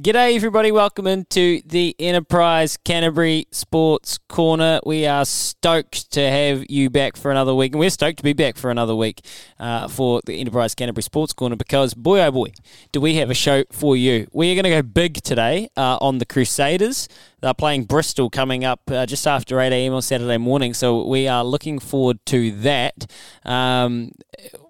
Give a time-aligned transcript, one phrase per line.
[0.00, 0.70] G'day, everybody.
[0.70, 4.78] Welcome into the Enterprise Canterbury Sports Corner.
[4.86, 8.32] We are stoked to have you back for another week, and we're stoked to be
[8.32, 9.26] back for another week
[9.58, 12.52] uh, for the Enterprise Canterbury Sports Corner because, boy oh boy,
[12.92, 14.28] do we have a show for you.
[14.32, 17.08] We are going to go big today uh, on the Crusaders.
[17.40, 19.94] They're playing Bristol coming up uh, just after 8 a.m.
[19.94, 23.06] on Saturday morning, so we are looking forward to that.
[23.44, 24.12] Um,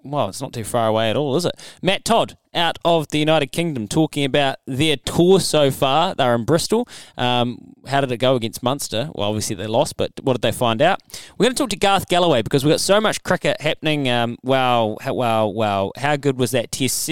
[0.03, 1.53] well, it's not too far away at all, is it?
[1.81, 6.15] Matt Todd out of the United Kingdom talking about their tour so far.
[6.15, 6.87] They're in Bristol.
[7.17, 9.09] Um, how did it go against Munster?
[9.13, 10.99] Well, obviously they lost, but what did they find out?
[11.37, 14.09] We're going to talk to Garth Gallaway because we've got so much cricket happening.
[14.09, 15.91] Um, wow, wow, wow.
[15.97, 17.11] How good was that test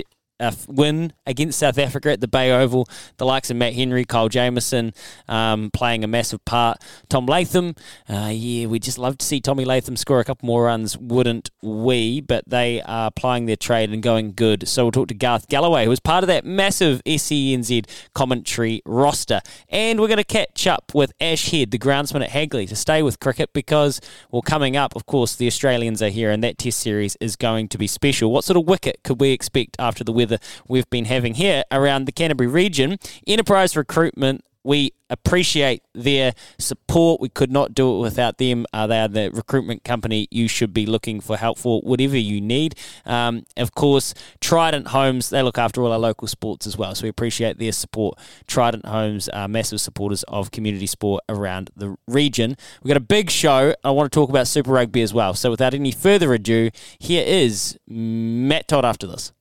[0.68, 2.88] win against South Africa at the Bay Oval.
[3.18, 4.94] The likes of Matt Henry, Kyle Jamieson
[5.28, 6.78] um, playing a massive part.
[7.10, 7.76] Tom Latham,
[8.10, 11.50] uh, yeah, we just love to see Tommy Latham score a couple more runs, wouldn't
[11.62, 12.22] we?
[12.22, 14.68] But they are plying their trade and going good.
[14.68, 19.42] So we'll talk to Garth Gallaway, who was part of that massive SENZ commentary roster.
[19.70, 23.02] And we're going to catch up with Ash Head, the groundsman at Hagley, to stay
[23.02, 24.00] with cricket because,
[24.32, 27.68] well, coming up, of course, the Australians are here and that test series is going
[27.70, 28.32] to be special.
[28.32, 30.27] What sort of wicket could we expect after the weather?
[30.28, 32.98] Weather we've been having here around the Canterbury region.
[33.26, 37.22] Enterprise recruitment we appreciate their support.
[37.22, 38.66] We could not do it without them.
[38.74, 42.42] Uh, they are the recruitment company you should be looking for help for whatever you
[42.42, 42.76] need.
[43.06, 46.94] Um, of course, Trident Homes, they look after all our local sports as well.
[46.96, 48.20] So we appreciate their support.
[48.46, 52.58] Trident Homes are massive supporters of community sport around the region.
[52.84, 53.74] We've got a big show.
[53.86, 55.34] I want to talk about Super Rugby as well.
[55.34, 59.32] So without any further ado, here is Matt Todd after this.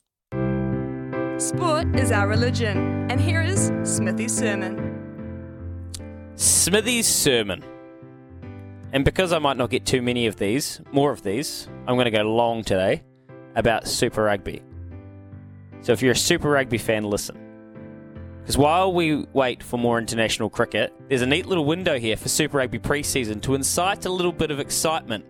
[1.39, 5.93] Sport is our religion, and here is Smithy's sermon.
[6.37, 7.63] Smithy's sermon.
[8.95, 12.07] And because I might not get too many of these, more of these, I'm going
[12.07, 13.03] to go long today
[13.55, 14.63] about Super Rugby.
[15.83, 17.37] So if you're a Super Rugby fan, listen.
[18.41, 22.31] Because while we wait for more international cricket, there's a neat little window here for
[22.31, 25.27] Super Rugby pre-season to incite a little bit of excitement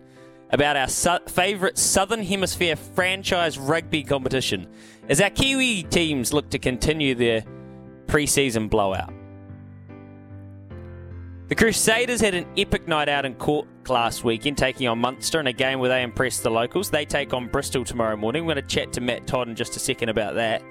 [0.51, 4.67] about our su- favourite Southern Hemisphere franchise rugby competition
[5.09, 7.43] as our Kiwi teams look to continue their
[8.07, 9.13] pre-season blowout.
[11.49, 15.47] The Crusaders had an epic night out in Cork last weekend, taking on Munster in
[15.47, 16.89] a game where they impressed the locals.
[16.89, 18.45] They take on Bristol tomorrow morning.
[18.45, 20.61] We're going to chat to Matt Todd in just a second about that.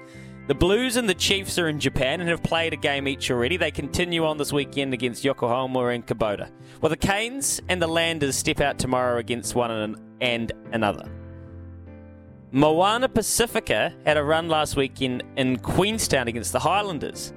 [0.47, 3.57] The Blues and the Chiefs are in Japan and have played a game each already.
[3.57, 6.49] They continue on this weekend against Yokohama and Kubota.
[6.79, 11.11] While the Canes and the Landers step out tomorrow against one and another.
[12.53, 17.33] Moana Pacifica had a run last weekend in Queenstown against the Highlanders.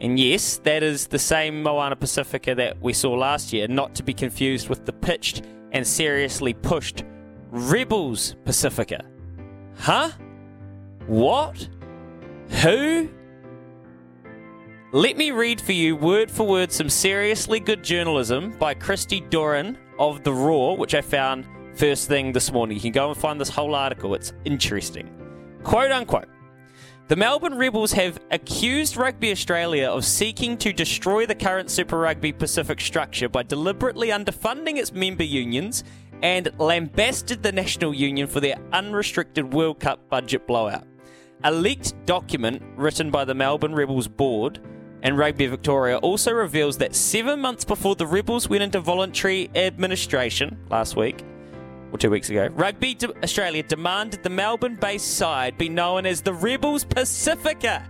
[0.00, 4.02] And yes, that is the same Moana Pacifica that we saw last year, not to
[4.02, 7.04] be confused with the pitched and seriously pushed
[7.50, 9.04] Rebels Pacifica.
[9.76, 10.10] Huh?
[11.06, 11.68] What?
[12.50, 13.08] Who?
[14.90, 19.76] Let me read for you word for word some seriously good journalism by Christy Doran
[19.98, 22.76] of The Roar, which I found first thing this morning.
[22.76, 25.10] You can go and find this whole article, it's interesting.
[25.62, 26.28] Quote unquote.
[27.08, 32.32] The Melbourne Rebels have accused Rugby Australia of seeking to destroy the current Super Rugby
[32.32, 35.84] Pacific structure by deliberately underfunding its member unions
[36.22, 40.87] and lambasted the National Union for their unrestricted World Cup budget blowout.
[41.44, 44.58] A leaked document written by the Melbourne Rebels board
[45.04, 50.58] and Rugby Victoria also reveals that seven months before the Rebels went into voluntary administration
[50.68, 51.22] last week,
[51.92, 56.34] or two weeks ago, Rugby Australia demanded the Melbourne based side be known as the
[56.34, 57.88] Rebels Pacifica.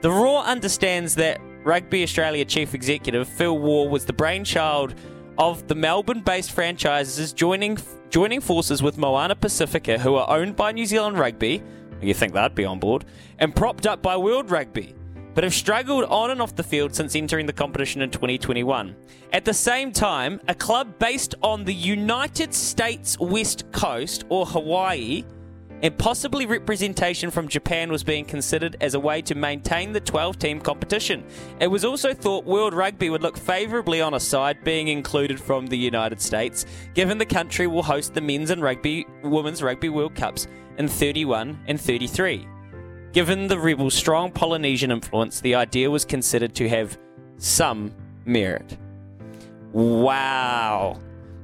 [0.00, 4.94] The Roar understands that Rugby Australia Chief Executive Phil Waugh was the brainchild
[5.36, 7.76] of the Melbourne based franchises joining,
[8.08, 11.62] joining forces with Moana Pacifica, who are owned by New Zealand Rugby
[12.02, 13.04] you think that'd be on board.
[13.38, 14.94] And propped up by World Rugby,
[15.34, 18.94] but have struggled on and off the field since entering the competition in 2021.
[19.32, 25.24] At the same time, a club based on the United States West Coast, or Hawaii,
[25.82, 30.38] and possibly representation from Japan was being considered as a way to maintain the 12
[30.38, 31.24] team competition.
[31.60, 35.66] It was also thought World Rugby would look favourably on a side being included from
[35.66, 36.64] the United States,
[36.94, 40.46] given the country will host the men's and rugby women's rugby World Cups
[40.78, 42.46] in 31 and 33.
[43.12, 46.96] Given the rebels' strong Polynesian influence, the idea was considered to have
[47.36, 47.92] some
[48.24, 48.78] merit.
[49.72, 50.98] Wow.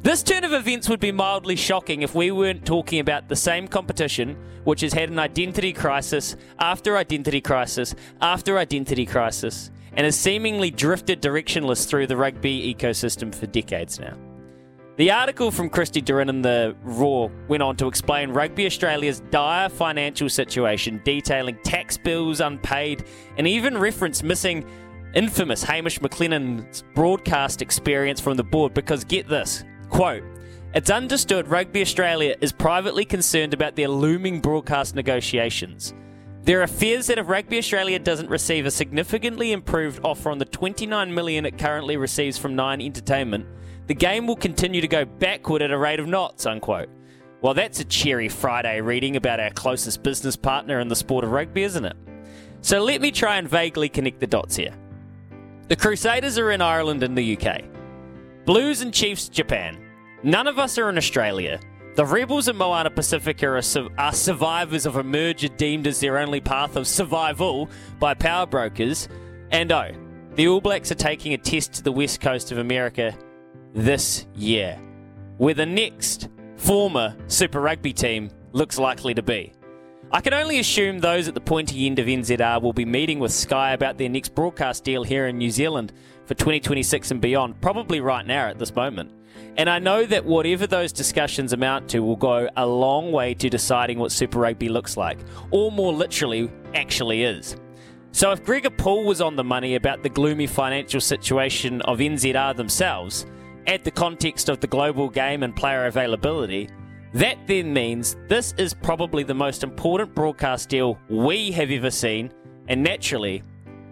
[0.09, 3.69] This turn of events would be mildly shocking if we weren't talking about the same
[3.69, 10.19] competition, which has had an identity crisis after identity crisis after identity crisis, and has
[10.19, 14.17] seemingly drifted directionless through the rugby ecosystem for decades now.
[14.97, 19.69] The article from Christy Doran in the Roar went on to explain Rugby Australia's dire
[19.69, 23.05] financial situation, detailing tax bills unpaid,
[23.37, 24.65] and even referenced missing
[25.13, 30.23] infamous Hamish McLennan's broadcast experience from the board because get this quote,
[30.75, 35.95] it's understood Rugby Australia is privately concerned about their looming broadcast negotiations.
[36.43, 40.45] There are fears that if Rugby Australia doesn't receive a significantly improved offer on the
[40.45, 43.47] 29 million it currently receives from Nine Entertainment,
[43.87, 46.89] the game will continue to go backward at a rate of knots, unquote.
[47.41, 51.33] Well, that's a cheery Friday reading about our closest business partner in the sport of
[51.33, 51.97] rugby, isn't it?
[52.61, 54.75] So let me try and vaguely connect the dots here.
[55.69, 57.63] The Crusaders are in Ireland and the UK.
[58.49, 59.79] Blues and Chiefs, Japan.
[60.23, 61.61] None of us are in Australia.
[61.97, 66.17] The Rebels at Moana Pacifica are, su- are survivors of a merger deemed as their
[66.17, 67.69] only path of survival
[67.99, 69.07] by power brokers.
[69.51, 69.91] And oh,
[70.35, 73.15] the All Blacks are taking a test to the west coast of America
[73.75, 74.81] this year,
[75.37, 79.53] where the next former Super Rugby team looks likely to be.
[80.11, 83.31] I can only assume those at the pointy end of NZR will be meeting with
[83.31, 85.93] Sky about their next broadcast deal here in New Zealand
[86.29, 89.11] for 2026 and beyond, probably right now at this moment.
[89.57, 93.49] And I know that whatever those discussions amount to will go a long way to
[93.49, 95.19] deciding what Super Rugby looks like,
[95.51, 97.57] or more literally, actually is.
[98.13, 102.57] So if Gregor Paul was on the money about the gloomy financial situation of NZR
[102.57, 103.27] themselves,
[103.67, 106.69] add the context of the global game and player availability,
[107.15, 112.31] that then means this is probably the most important broadcast deal we have ever seen,
[112.69, 113.43] and naturally,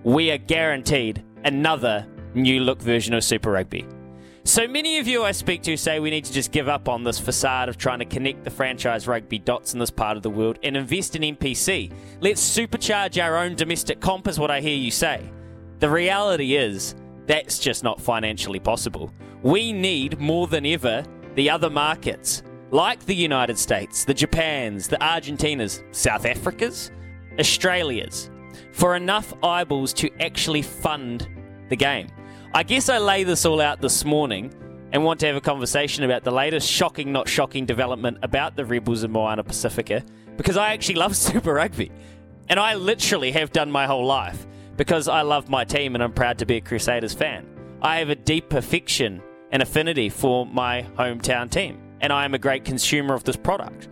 [0.05, 2.07] we are guaranteed another
[2.37, 3.87] new look version of Super Rugby.
[4.45, 7.03] So many of you I speak to say we need to just give up on
[7.03, 10.31] this facade of trying to connect the franchise rugby dots in this part of the
[10.31, 11.93] world and invest in NPC.
[12.21, 15.29] Let's supercharge our own domestic comp, is what I hear you say.
[15.81, 16.95] The reality is,
[17.27, 19.13] that's just not financially possible.
[19.43, 21.05] We need more than ever
[21.35, 26.93] the other markets, like the United States, the Japans, the Argentinas, South Africas,
[27.41, 28.31] Australias,
[28.71, 31.29] for enough eyeballs to actually fund
[31.69, 32.07] the game.
[32.55, 34.53] I guess I lay this all out this morning
[34.93, 38.65] and want to have a conversation about the latest shocking, not shocking development about the
[38.65, 40.03] Rebels of Moana Pacifica
[40.37, 41.91] because I actually love Super Rugby.
[42.49, 44.47] And I literally have done my whole life
[44.77, 47.47] because I love my team and I'm proud to be a Crusaders fan.
[47.83, 52.39] I have a deep affection and affinity for my hometown team, and I am a
[52.39, 53.89] great consumer of this product,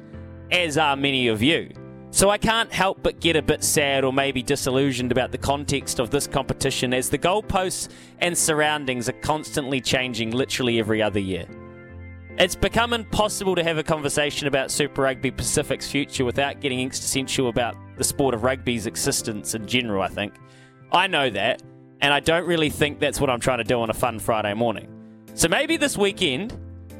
[0.51, 1.71] as are many of you.
[2.15, 5.99] So I can't help but get a bit sad or maybe disillusioned about the context
[5.99, 7.89] of this competition as the goalposts
[8.21, 11.45] and surroundings are constantly changing literally every other year.
[12.39, 17.49] It's become impossible to have a conversation about Super Rugby Pacific's future without getting existential
[17.49, 20.35] about the sport of rugby's existence in general, I think.
[20.93, 21.65] I know that,
[22.01, 24.55] and I don't really think that's what I'm trying to do on a fun Friday
[24.55, 24.87] morning.
[25.35, 26.57] So maybe this weekend,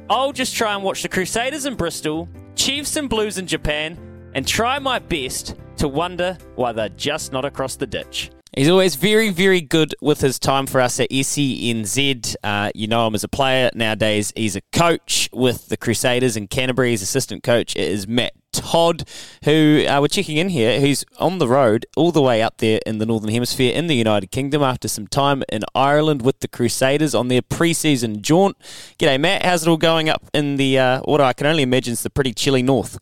[0.09, 3.97] I'll just try and watch the Crusaders in Bristol, Chiefs and Blues in Japan,
[4.35, 8.29] and try my best to wonder why they're just not across the ditch.
[8.55, 12.35] He's always very, very good with his time for us at SENZ.
[12.41, 13.69] Uh, you know him as a player.
[13.73, 16.91] Nowadays, he's a coach with the Crusaders in Canterbury.
[16.91, 19.09] His assistant coach is Matt Todd,
[19.43, 22.79] who uh, we're checking in here, who's on the road all the way up there
[22.85, 26.47] in the Northern Hemisphere in the United Kingdom after some time in Ireland with the
[26.47, 28.55] Crusaders on their pre-season jaunt.
[28.97, 29.43] G'day, Matt.
[29.43, 32.09] How's it all going up in the, uh, what I can only imagine is the
[32.09, 32.99] pretty chilly north?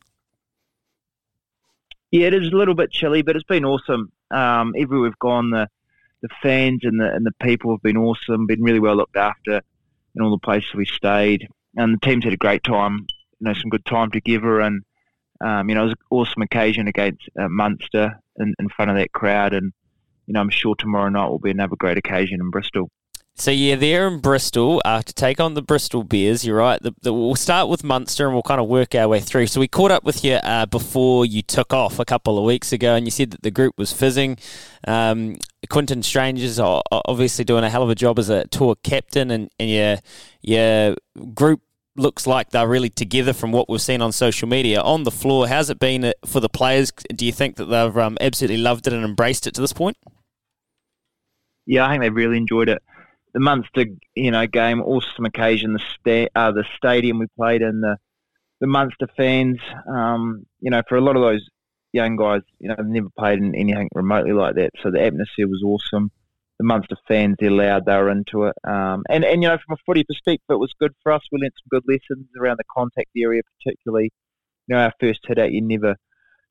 [2.14, 4.12] Yeah, it is a little bit chilly, but it's been awesome.
[4.30, 5.68] Um, everywhere we've gone, the
[6.22, 8.46] the fans and the and the people have been awesome.
[8.46, 9.62] Been really well looked after
[10.16, 13.08] in all the places we stayed, and the team's had a great time.
[13.40, 14.84] You know, some good time together, and
[15.44, 18.98] um, you know, it was an awesome occasion against uh, Munster in, in front of
[18.98, 19.74] that crowd, and
[20.28, 22.92] you know, I'm sure tomorrow night will be another great occasion in Bristol.
[23.36, 26.46] So yeah, they're in Bristol uh, to take on the Bristol Bears.
[26.46, 26.80] You're right.
[26.82, 29.48] The, the, we'll start with Munster and we'll kind of work our way through.
[29.48, 32.72] So we caught up with you uh, before you took off a couple of weeks
[32.72, 34.38] ago, and you said that the group was fizzing.
[34.88, 35.38] Um,
[35.68, 39.50] Quinten Strang's are obviously doing a hell of a job as a tour captain, and,
[39.60, 39.98] and your
[40.42, 40.96] your
[41.34, 41.62] group
[41.96, 44.80] looks like they're really together from what we've seen on social media.
[44.80, 46.92] On the floor, how's it been uh, for the players?
[46.92, 49.98] Do you think that they've um, absolutely loved it and embraced it to this point?
[51.66, 52.84] Yeah, I think they've really enjoyed it
[53.34, 53.86] the Munster,
[54.16, 55.74] you know, game, awesome occasion.
[55.74, 57.98] The sta- uh, the stadium we played in, the
[58.62, 59.60] the Munster fans,
[59.92, 61.46] um, you know, for a lot of those
[61.92, 64.72] young guys, you know, they've never played in anything remotely like that.
[64.82, 66.12] So the atmosphere was awesome.
[66.60, 68.56] The Munster fans, they're loud, they were into it.
[68.64, 71.22] Um, and, and, you know, from a footy perspective, it was good for us.
[71.32, 74.12] We learnt some good lessons around the contact area, particularly.
[74.68, 75.96] You know, our first hit out, you never,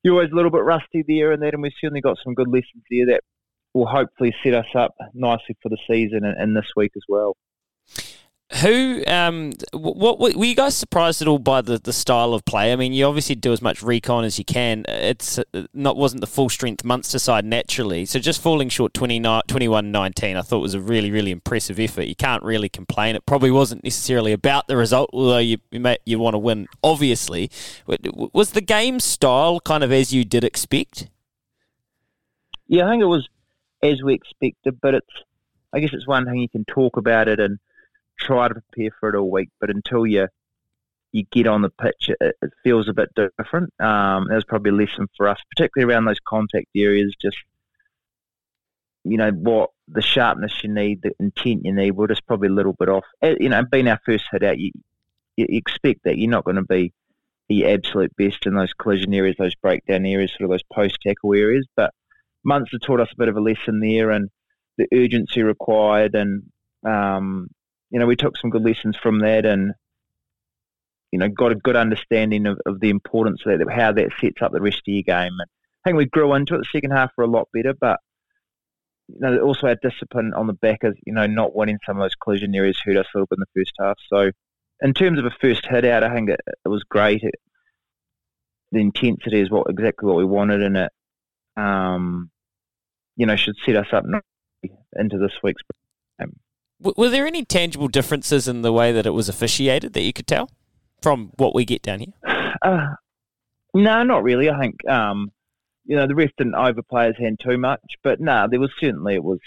[0.02, 2.48] you're always a little bit rusty there and that, and we certainly got some good
[2.48, 3.22] lessons there that
[3.74, 7.36] will hopefully set us up nicely for the season and, and this week as well.
[8.60, 12.44] Who, um, what, what, were you guys surprised at all by the, the style of
[12.44, 12.70] play?
[12.70, 14.84] I mean, you obviously do as much recon as you can.
[14.88, 20.36] It's uh, not wasn't the full strength Munster side naturally, so just falling short 21-19
[20.36, 22.02] I thought was a really really impressive effort.
[22.02, 23.16] You can't really complain.
[23.16, 26.66] It probably wasn't necessarily about the result, although you you, may, you want to win.
[26.84, 27.50] Obviously,
[28.12, 31.08] was the game style kind of as you did expect?
[32.68, 33.26] Yeah, I think it was
[33.82, 35.24] as we expected, but it's
[35.72, 37.58] I guess it's one thing you can talk about it and
[38.18, 40.28] try to prepare for it all week, but until you
[41.12, 43.72] you get on the pitch, it, it feels a bit different.
[43.78, 47.14] Um, that was probably a lesson for us, particularly around those contact areas.
[47.20, 47.36] Just
[49.04, 51.92] you know what the sharpness you need, the intent you need.
[51.92, 53.04] We're just probably a little bit off.
[53.22, 54.72] You know, being our first hit out, you,
[55.36, 56.92] you expect that you're not going to be
[57.48, 61.34] the absolute best in those collision areas, those breakdown areas, sort of those post tackle
[61.34, 61.66] areas.
[61.76, 61.92] But
[62.44, 64.28] Munster taught us a bit of a lesson there, and
[64.78, 66.42] the urgency required, and
[66.86, 67.48] um,
[67.92, 69.72] you know, we took some good lessons from that and,
[71.12, 74.40] you know, got a good understanding of, of the importance of that, how that sets
[74.40, 75.32] up the rest of your game.
[75.38, 75.46] And
[75.84, 76.58] I think we grew into it.
[76.58, 78.00] The second half were a lot better, but,
[79.08, 82.02] you know, also our discipline on the back of, you know, not winning some of
[82.02, 83.98] those collision areas hurt us a little bit in the first half.
[84.08, 84.30] So,
[84.80, 87.22] in terms of a first hit out, I think it, it was great.
[87.22, 87.34] It,
[88.72, 90.92] the intensity is what exactly what we wanted, and it,
[91.56, 92.30] um,
[93.16, 94.04] you know, should set us up
[94.96, 95.62] into this week's
[96.18, 96.32] game
[96.82, 100.26] were there any tangible differences in the way that it was officiated that you could
[100.26, 100.50] tell
[101.00, 102.12] from what we get down here?
[102.62, 102.94] Uh,
[103.74, 104.50] no, not really.
[104.50, 105.30] I think um,
[105.84, 108.70] you know the ref didn't overplay his hand too much, but no, nah, there was
[108.78, 109.40] certainly it was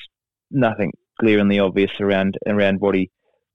[0.51, 3.09] nothing glaringly obvious around around what he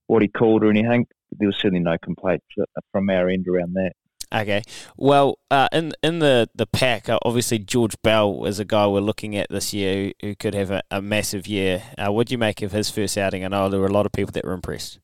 [0.07, 1.05] what he called or anything.
[1.31, 2.45] There was certainly no complaints
[2.91, 3.93] from our end around that.
[4.33, 4.63] Okay.
[4.95, 9.01] Well, uh, in in the the pack, uh, obviously George Bell is a guy we're
[9.01, 11.83] looking at this year who, who could have a, a massive year.
[11.97, 13.43] Uh, what do you make of his first outing?
[13.43, 14.99] I know there were a lot of people that were impressed.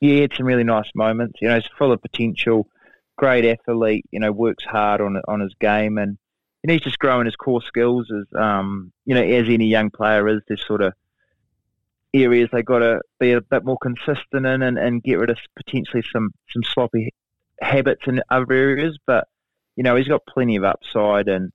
[0.00, 1.40] Yeah, he had some really nice moments.
[1.42, 2.66] You know, he's full of potential,
[3.18, 4.06] great athlete.
[4.10, 6.16] You know, works hard on on his game, and,
[6.62, 8.10] and he's just growing his core skills.
[8.10, 10.94] As um, you know, as any young player is, there's sort of
[12.14, 15.38] areas they got to be a bit more consistent in and, and get rid of
[15.54, 17.12] potentially some some sloppy
[17.60, 19.26] habits in other areas, but
[19.76, 21.52] you know he's got plenty of upside, and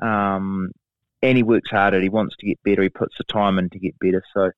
[0.00, 0.70] um,
[1.22, 2.02] and he works hard at.
[2.02, 2.82] He wants to get better.
[2.82, 4.22] He puts the time in to get better.
[4.34, 4.50] So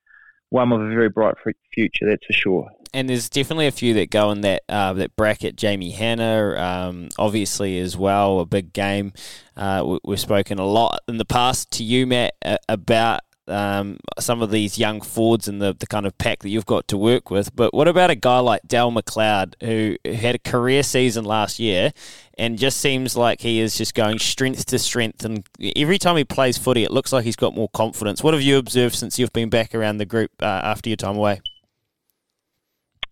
[0.51, 1.37] one with a very bright
[1.73, 2.71] future, that's for sure.
[2.93, 5.57] And there's definitely a few that go in that uh, that bracket.
[5.57, 9.13] Jamie Hannah, um, obviously as well, a big game.
[9.57, 12.35] Uh, we, have spoken a lot in the past to you, Matt,
[12.69, 13.21] about
[13.51, 16.89] um, some of these young forwards and the, the kind of pack that you've got
[16.89, 17.55] to work with.
[17.55, 21.93] But what about a guy like Dal McLeod, who had a career season last year
[22.39, 25.25] and just seems like he is just going strength to strength?
[25.25, 28.23] And every time he plays footy, it looks like he's got more confidence.
[28.23, 31.17] What have you observed since you've been back around the group uh, after your time
[31.17, 31.41] away?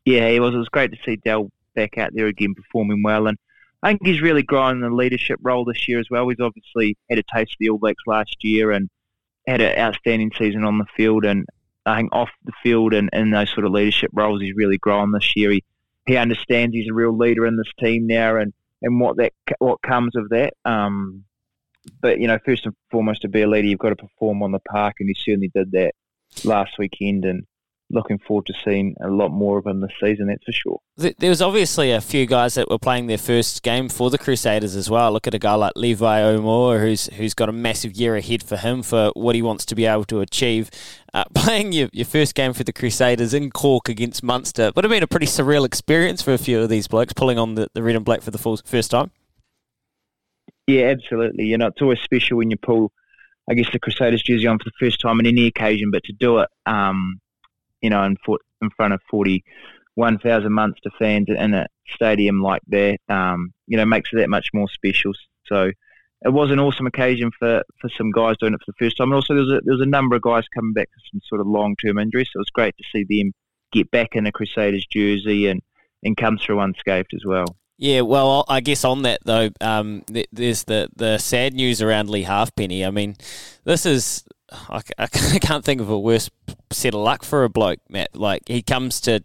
[0.04, 0.54] Yeah, it was.
[0.54, 3.26] It was great to see Dal back out there again performing well.
[3.26, 3.36] And
[3.82, 6.28] I think he's really grown in the leadership role this year as well.
[6.28, 8.88] He's obviously had a taste of the All Blacks last year and
[9.48, 11.46] had an outstanding season on the field, and
[11.86, 15.12] I think off the field and in those sort of leadership roles, he's really grown
[15.12, 15.50] this year.
[15.50, 15.64] He
[16.06, 18.52] he understands he's a real leader in this team now, and,
[18.82, 20.54] and what that what comes of that.
[20.64, 21.24] Um,
[22.00, 24.52] but you know, first and foremost, to be a leader, you've got to perform on
[24.52, 25.94] the park, and he certainly did that
[26.44, 27.24] last weekend.
[27.24, 27.44] And
[27.90, 30.80] looking forward to seeing a lot more of him this season, that's for sure.
[30.96, 34.76] There was obviously a few guys that were playing their first game for the Crusaders
[34.76, 35.12] as well.
[35.12, 38.56] Look at a guy like Levi Aumua, who's who's got a massive year ahead for
[38.56, 40.70] him for what he wants to be able to achieve.
[41.14, 44.90] Uh, playing your, your first game for the Crusaders in Cork against Munster would have
[44.90, 47.82] been a pretty surreal experience for a few of these blokes, pulling on the, the
[47.82, 49.10] red and black for the first time.
[50.66, 51.46] Yeah, absolutely.
[51.46, 52.92] You know, it's always special when you pull,
[53.48, 56.12] I guess, the Crusaders jersey on for the first time on any occasion, but to
[56.12, 57.20] do it um,
[57.80, 58.16] you know, in,
[58.62, 64.10] in front of 41,000 Munster fans in a stadium like that, um, you know, makes
[64.12, 65.12] it that much more special.
[65.46, 65.72] So
[66.22, 69.08] it was an awesome occasion for, for some guys doing it for the first time.
[69.08, 71.20] And also there was a, there was a number of guys coming back with some
[71.26, 72.28] sort of long-term injuries.
[72.32, 73.32] So it was great to see them
[73.72, 75.62] get back in a Crusaders jersey and,
[76.02, 77.56] and come through unscathed as well.
[77.80, 82.24] Yeah, well, I guess on that though, um, there's the the sad news around Leigh
[82.24, 82.84] Halfpenny.
[82.84, 83.14] I mean,
[83.62, 85.06] this is I, I
[85.40, 86.30] can't think of a worse
[86.70, 88.16] set of luck for a bloke, Matt.
[88.16, 89.24] Like he comes to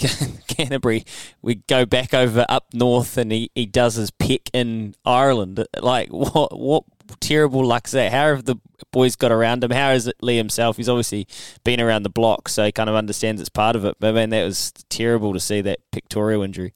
[0.48, 1.04] Canterbury,
[1.42, 5.64] we go back over up north and he, he does his pick in Ireland.
[5.78, 6.84] Like, what what
[7.20, 8.12] terrible luck's that?
[8.12, 8.56] How have the
[8.92, 9.70] boys got around him?
[9.70, 10.76] How is it Leigh himself?
[10.76, 11.26] He's obviously
[11.64, 13.96] been around the block, so he kind of understands it's part of it.
[14.00, 16.72] But man, that was terrible to see that pectoral injury.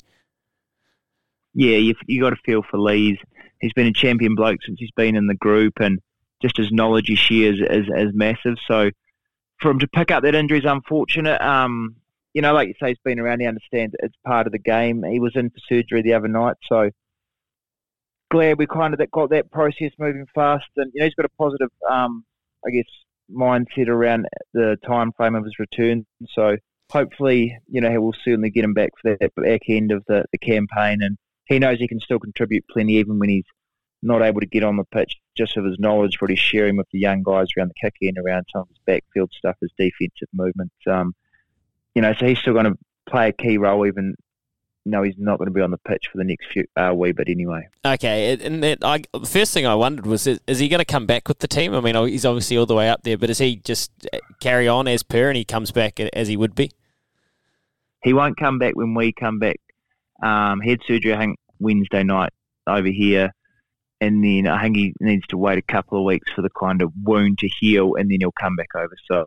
[1.55, 3.19] Yeah, you you got to feel for Leigh's.
[3.61, 6.01] He's been a champion bloke since he's been in the group, and
[6.45, 8.57] just his knowledge he shares is, is massive.
[8.69, 8.91] So
[9.61, 11.41] for him to pick up that injury is unfortunate.
[11.41, 11.97] Um,
[12.35, 13.41] you know, like you say, he's been around.
[13.41, 15.03] He understands it's part of the game.
[15.05, 16.91] He was in for surgery the other night, so
[18.31, 20.67] glad we kind of got that process moving fast.
[20.77, 22.25] And you know, he's got a positive, um,
[22.67, 22.85] I guess,
[23.35, 26.05] mindset around the time frame of his return.
[26.35, 26.57] So
[26.93, 30.25] hopefully, you know, he will certainly get him back for that back end of the,
[30.33, 30.99] the campaign.
[31.01, 33.45] And he knows he can still contribute plenty, even when he's
[34.03, 35.15] not able to get on the pitch.
[35.37, 38.19] Just of his knowledge, what he's sharing with the young guys around the kick end,
[38.19, 40.75] around some of his backfield stuff, his defensive movements.
[40.87, 41.15] Um,
[41.95, 44.15] you know, so he's still going to play a key role, even
[44.87, 47.13] no, he's not going to be on the pitch for the next few uh, wee
[47.13, 47.67] bit anyway.
[47.85, 50.85] Okay, and that, I, the first thing I wondered was, is, is, he going to
[50.85, 51.75] come back with the team?
[51.75, 54.69] I mean, he's obviously all the way up there, but does he just uh, carry
[54.69, 56.71] on as per and he comes back as he would be?
[58.03, 59.59] He won't come back when we come back.
[60.23, 62.33] Um, head surgery, I think, Wednesday night
[62.67, 63.33] over here.
[64.01, 66.83] And then I think he needs to wait a couple of weeks for the kind
[66.83, 68.95] of wound to heal, and then he'll come back over.
[69.11, 69.27] So,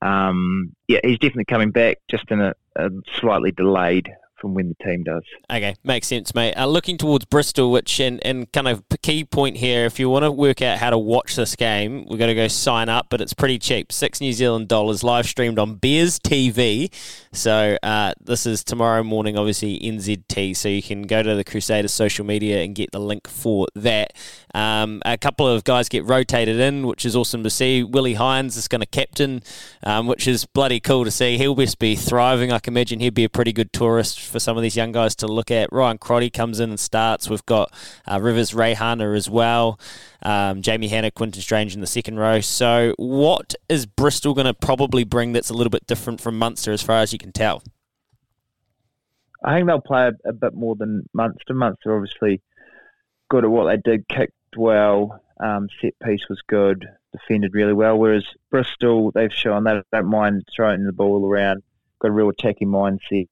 [0.00, 4.10] um, yeah, he's definitely coming back, just in a, a slightly delayed
[4.42, 5.22] from when the team does.
[5.50, 6.54] Okay, makes sense, mate.
[6.54, 10.24] Uh, looking towards Bristol, which and, and kind of key point here, if you want
[10.24, 13.20] to work out how to watch this game, we're going to go sign up, but
[13.20, 16.92] it's pretty cheap, six New Zealand dollars, live streamed on Bears TV.
[17.32, 20.56] So uh, this is tomorrow morning, obviously NZT.
[20.56, 24.12] So you can go to the Crusaders social media and get the link for that.
[24.54, 27.82] Um, a couple of guys get rotated in, which is awesome to see.
[27.82, 29.42] Willi Heinz is going to captain,
[29.82, 31.38] um, which is bloody cool to see.
[31.38, 32.52] He'll just be thriving.
[32.52, 35.14] I can imagine he'd be a pretty good tourist for some of these young guys
[35.16, 35.72] to look at.
[35.72, 37.30] Ryan Crotty comes in and starts.
[37.30, 37.72] We've got
[38.06, 39.78] uh, Rivez Reihana as well.
[40.22, 42.40] Um, Jamie Hannah, Quinten Strang in the second row.
[42.40, 46.72] So, what is Bristol going to probably bring that's a little bit different from Munster
[46.72, 47.62] as far as you can tell?
[49.44, 51.54] I think they'll play a, a bit more than Munster.
[51.54, 52.40] Munster obviously
[53.28, 57.98] good at what they did, kicked well, um, set piece was good, defended really well.
[57.98, 61.62] Whereas Bristol, they've shown that they don't mind throwing the ball around,
[61.98, 63.28] got a real attacking mindset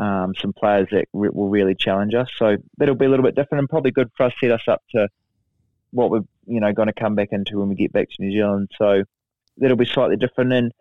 [0.00, 2.30] um, some players that re- will really challenge us.
[2.38, 4.66] So that'll be a little bit different and probably good for us to set us
[4.66, 5.08] up to
[5.90, 8.32] what we're you know going to come back into when we get back to New
[8.32, 8.70] Zealand.
[8.78, 9.04] So
[9.58, 10.52] that'll be slightly different.
[10.54, 10.72] And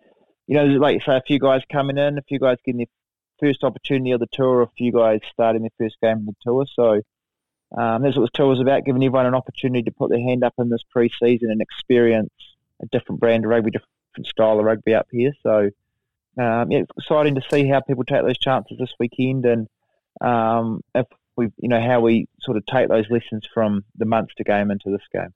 [0.47, 3.49] you know, like you say, a few guys coming in, a few guys getting their
[3.49, 6.65] first opportunity of the tour, a few guys starting their first game of the tour.
[6.73, 7.01] So
[7.77, 10.45] um, that's what this tour was about, giving everyone an opportunity to put their hand
[10.45, 12.33] up in this pre-season and experience
[12.81, 15.33] a different brand of rugby, different style of rugby up here.
[15.43, 15.69] So
[16.39, 19.67] um, yeah, it's exciting to see how people take those chances this weekend, and
[20.21, 24.43] um, if we, you know, how we sort of take those lessons from the Munster
[24.43, 25.33] game into this game.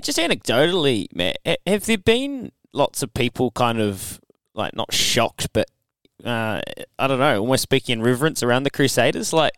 [0.00, 4.20] Just anecdotally, Matt, have there been lots of people kind of
[4.54, 5.68] like not shocked, but
[6.24, 6.60] uh,
[6.98, 9.32] I don't know, almost speaking in reverence around the Crusaders?
[9.32, 9.52] Like,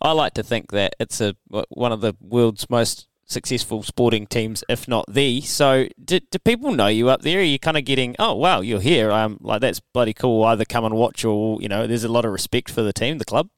[0.00, 1.34] I like to think that it's a
[1.68, 5.40] one of the world's most successful sporting teams, if not the.
[5.42, 7.40] So, do, do people know you up there?
[7.40, 9.10] Are you kind of getting, oh wow, you're here?
[9.10, 10.44] Um, like that's bloody cool.
[10.44, 13.18] Either come and watch, or you know, there's a lot of respect for the team,
[13.18, 13.48] the club.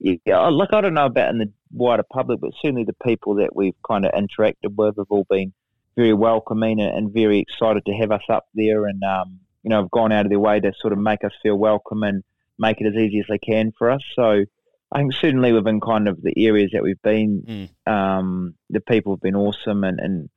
[0.00, 3.54] Yeah, look, I don't know about in the wider public, but certainly the people that
[3.54, 5.52] we've kind of interacted with have all been
[5.96, 9.82] very welcoming and, and very excited to have us up there, and um, you know,
[9.82, 12.24] have gone out of their way to sort of make us feel welcome and
[12.58, 14.02] make it as easy as they can for us.
[14.16, 14.44] So
[14.92, 17.92] I think certainly within kind of the areas that we've been, mm.
[17.92, 20.28] um, the people have been awesome, and, and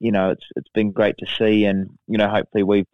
[0.00, 2.88] you know it's it's been great to see, and you know hopefully we've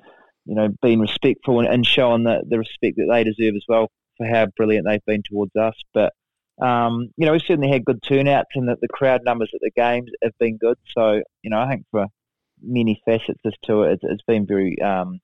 [0.45, 3.91] you know been respectful and, and shown the, the respect that they deserve as well
[4.17, 5.75] for how brilliant they've been towards us.
[5.95, 6.13] But
[6.61, 9.71] um, you know we've certainly had good turnouts, and that the crowd numbers at the
[9.75, 10.77] games have been good.
[10.97, 12.07] So you know I think for
[12.63, 15.19] many facets this tour, it's, it's been very um,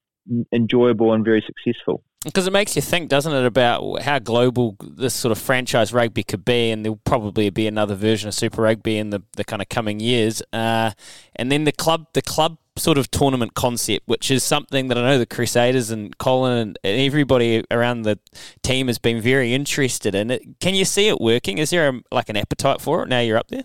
[0.53, 2.03] enjoyable and very successful.
[2.27, 6.25] Because it makes you think, doesn't it, about how global this sort of franchise rugby
[6.25, 9.62] could be, and there'll probably be another version of Super Rugby in the, the kind
[9.62, 10.43] of coming years.
[10.53, 10.91] Uh,
[11.37, 15.03] and then the club, the club sort of tournament concept, which is something that I
[15.03, 18.19] know the Crusaders and Colin and everybody around the
[18.62, 20.57] team has been very interested in.
[20.59, 21.59] Can you see it working?
[21.59, 23.65] Is there a, like an appetite for it now you're up there?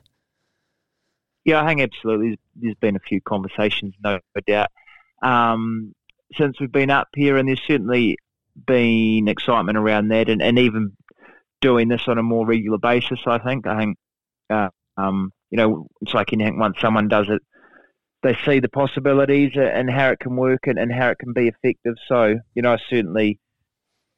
[1.45, 2.39] Yeah, I think absolutely.
[2.56, 4.69] There's been a few conversations, no doubt,
[5.24, 5.95] um,
[6.38, 8.19] since we've been up here, and there's certainly
[8.66, 10.92] been excitement around that, and, and even
[11.62, 13.20] doing this on a more regular basis.
[13.26, 13.68] I think.
[13.68, 13.98] I think.
[14.50, 16.60] Uh, um, you know, it's like anything.
[16.60, 17.42] Once someone does it,
[18.24, 21.48] they see the possibilities and how it can work and, and how it can be
[21.48, 21.96] effective.
[22.08, 23.40] So, you know, I certainly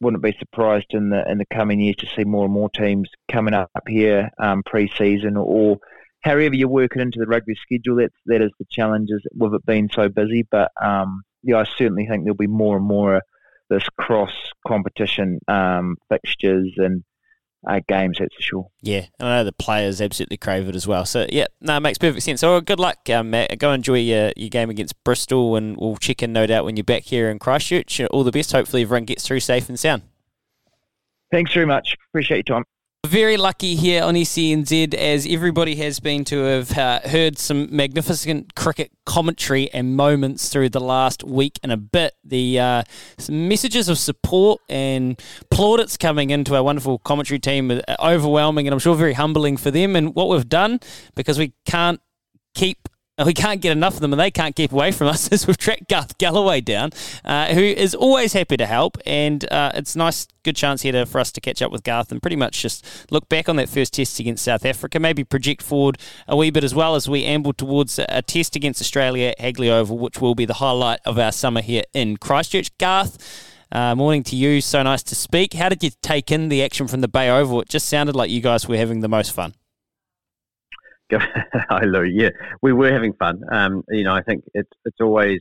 [0.01, 3.09] wouldn't be surprised in the in the coming years to see more and more teams
[3.31, 5.77] coming up here um, pre-season or
[6.21, 7.97] however you work it into the rugby schedule.
[7.97, 10.45] That's that is the challenges with it being so busy.
[10.49, 13.21] But um, yeah, I certainly think there'll be more and more
[13.69, 14.33] this cross
[14.67, 17.03] competition um, fixtures and
[17.67, 18.67] uh, games, that's for sure.
[18.81, 21.05] Yeah, I know the players absolutely crave it as well.
[21.05, 22.41] So, yeah, no, it makes perfect sense.
[22.41, 23.57] So, good luck, um, Matt.
[23.57, 26.83] Go enjoy your, your game against Bristol, and we'll check in, no doubt, when you're
[26.83, 28.01] back here in Christchurch.
[28.01, 28.51] All the best.
[28.51, 30.03] Hopefully, everyone gets through safe and sound.
[31.31, 31.95] Thanks very much.
[32.09, 32.65] Appreciate your time.
[33.13, 38.55] Very lucky here on SENZ, as everybody has been to have uh, heard some magnificent
[38.55, 42.15] cricket commentary and moments through the last week and a bit.
[42.23, 42.83] The uh,
[43.29, 45.21] messages of support and
[45.51, 49.69] plaudits coming into our wonderful commentary team are overwhelming, and I'm sure very humbling for
[49.69, 49.95] them.
[49.95, 50.79] And what we've done,
[51.13, 52.01] because we can't
[52.55, 52.89] keep
[53.23, 55.57] we can't get enough of them and they can't keep away from us as we've
[55.57, 56.89] tracked Garth Gallaway down,
[57.23, 58.97] uh, who is always happy to help.
[59.05, 62.11] And uh, it's nice, good chance here to, for us to catch up with Garth
[62.11, 65.61] and pretty much just look back on that first test against South Africa, maybe project
[65.61, 69.29] forward a wee bit as well as we amble towards a, a test against Australia
[69.29, 72.75] at Hagley Oval, which will be the highlight of our summer here in Christchurch.
[72.79, 74.59] Garth, uh, morning to you.
[74.59, 75.53] So nice to speak.
[75.53, 77.61] How did you take in the action from the Bay Oval?
[77.61, 79.53] It just sounded like you guys were having the most fun.
[81.19, 82.03] Hi, Lou.
[82.03, 82.29] Yeah,
[82.61, 83.41] we were having fun.
[83.51, 85.39] Um, you know, I think it's it's always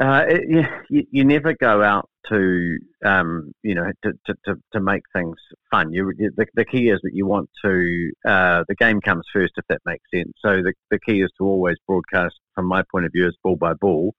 [0.00, 4.80] uh, it, you, you never go out to um, you know to, to, to, to,
[4.80, 5.36] make things
[5.70, 5.92] fun.
[5.92, 9.64] You the, the key is that you want to uh, the game comes first if
[9.68, 10.32] that makes sense.
[10.44, 13.56] So the the key is to always broadcast from my point of view is ball
[13.56, 14.14] by ball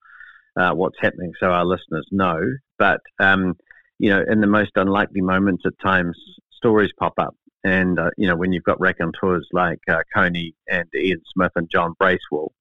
[0.55, 2.39] uh, what's happening so our listeners know.
[2.77, 3.55] But um,
[3.99, 6.17] you know, in the most unlikely moments at times,
[6.51, 10.87] stories pop up and, uh, you know, when you've got raconteurs like uh, Coney and
[10.95, 12.53] Ian Smith and John Bracewell,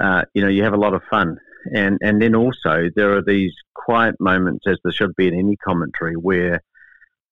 [0.00, 1.38] uh, you know, you have a lot of fun.
[1.74, 5.56] And, and then also there are these quiet moments, as there should be in any
[5.56, 6.62] commentary, where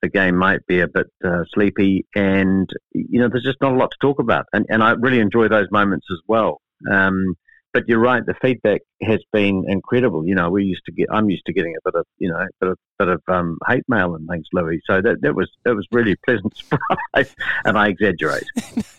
[0.02, 3.76] the game might be a bit uh, sleepy and, you know, there's just not a
[3.76, 4.44] lot to talk about.
[4.52, 6.60] And, and I really enjoy those moments as well.
[6.90, 7.34] Um,
[7.72, 8.24] but you're right.
[8.24, 10.26] The feedback has been incredible.
[10.26, 11.08] You know, we used to get.
[11.12, 13.58] I'm used to getting a bit of, you know, a bit of, bit of um,
[13.68, 14.80] hate mail and things, Louis.
[14.86, 16.56] So that that was that was really a pleasant
[17.14, 17.34] surprise.
[17.64, 18.44] and I exaggerate.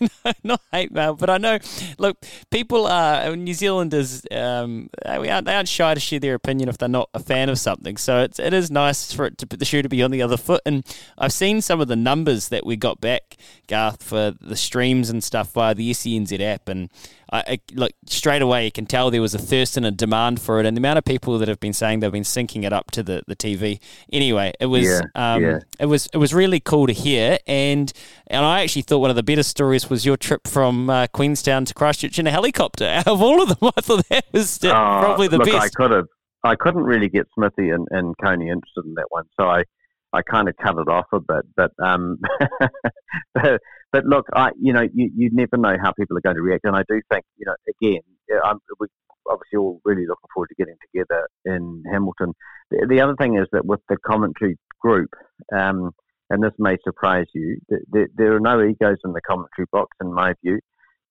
[0.24, 1.58] no, not hate mail, but I know.
[1.98, 2.16] Look,
[2.50, 4.24] people are New Zealanders.
[4.30, 7.48] Um, they aren't they aren't shy to share their opinion if they're not a fan
[7.48, 7.96] of something.
[7.96, 10.22] So it's it is nice for it to put the shoe to be on the
[10.22, 10.62] other foot.
[10.64, 10.84] And
[11.18, 13.36] I've seen some of the numbers that we got back,
[13.68, 16.90] Garth, for the streams and stuff via the SENZ app and.
[17.32, 20.40] I, I, look straight away you can tell there was a thirst and a demand
[20.40, 22.72] for it, and the amount of people that have been saying they've been syncing it
[22.72, 23.80] up to the, the TV.
[24.12, 25.58] Anyway, it was yeah, um, yeah.
[25.78, 27.92] it was it was really cool to hear, and
[28.26, 31.64] and I actually thought one of the better stories was your trip from uh, Queenstown
[31.66, 32.84] to Christchurch in a helicopter.
[32.84, 35.56] Out of all of them, I thought that was uh, oh, probably the look, best.
[35.58, 36.06] I could have.
[36.42, 39.64] I couldn't really get Smithy and, and Coney interested in that one, so I
[40.12, 41.44] I kind of cut it off a bit.
[41.56, 42.18] But um,
[43.34, 43.60] but,
[43.92, 46.64] but, look, I you know you, you never know how people are going to react,
[46.64, 48.00] and I do think you know again,
[48.44, 48.86] I'm, we
[49.28, 52.34] obviously all really looking forward to getting together in Hamilton.
[52.70, 55.10] The, the other thing is that with the commentary group,
[55.56, 55.92] um,
[56.30, 57.58] and this may surprise you,
[57.90, 60.60] there, are no egos in the commentary box, in my view.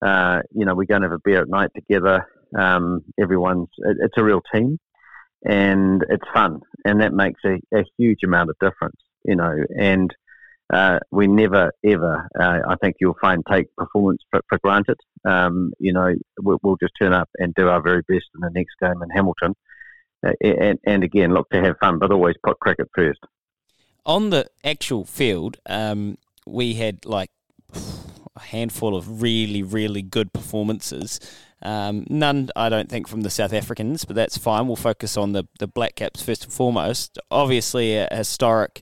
[0.01, 2.25] Uh, you know, we're going to have a beer at night together.
[2.57, 4.79] Um, everyone's it, it's a real team
[5.43, 9.55] and it's fun, and that makes a, a huge amount of difference, you know.
[9.77, 10.13] And
[10.71, 14.97] uh, we never ever, uh, I think you'll find, take performance for, for granted.
[15.25, 18.51] Um, you know, we'll, we'll, just turn up and do our very best in the
[18.51, 19.55] next game in Hamilton,
[20.25, 23.19] uh, and, and again look to have fun, but always put cricket first.
[24.05, 27.31] On the actual field, um, we had like
[28.35, 31.19] a handful of really, really good performances.
[31.61, 34.67] Um, none, I don't think, from the South Africans, but that's fine.
[34.67, 37.19] We'll focus on the, the Black Caps first and foremost.
[37.29, 38.81] Obviously, a historic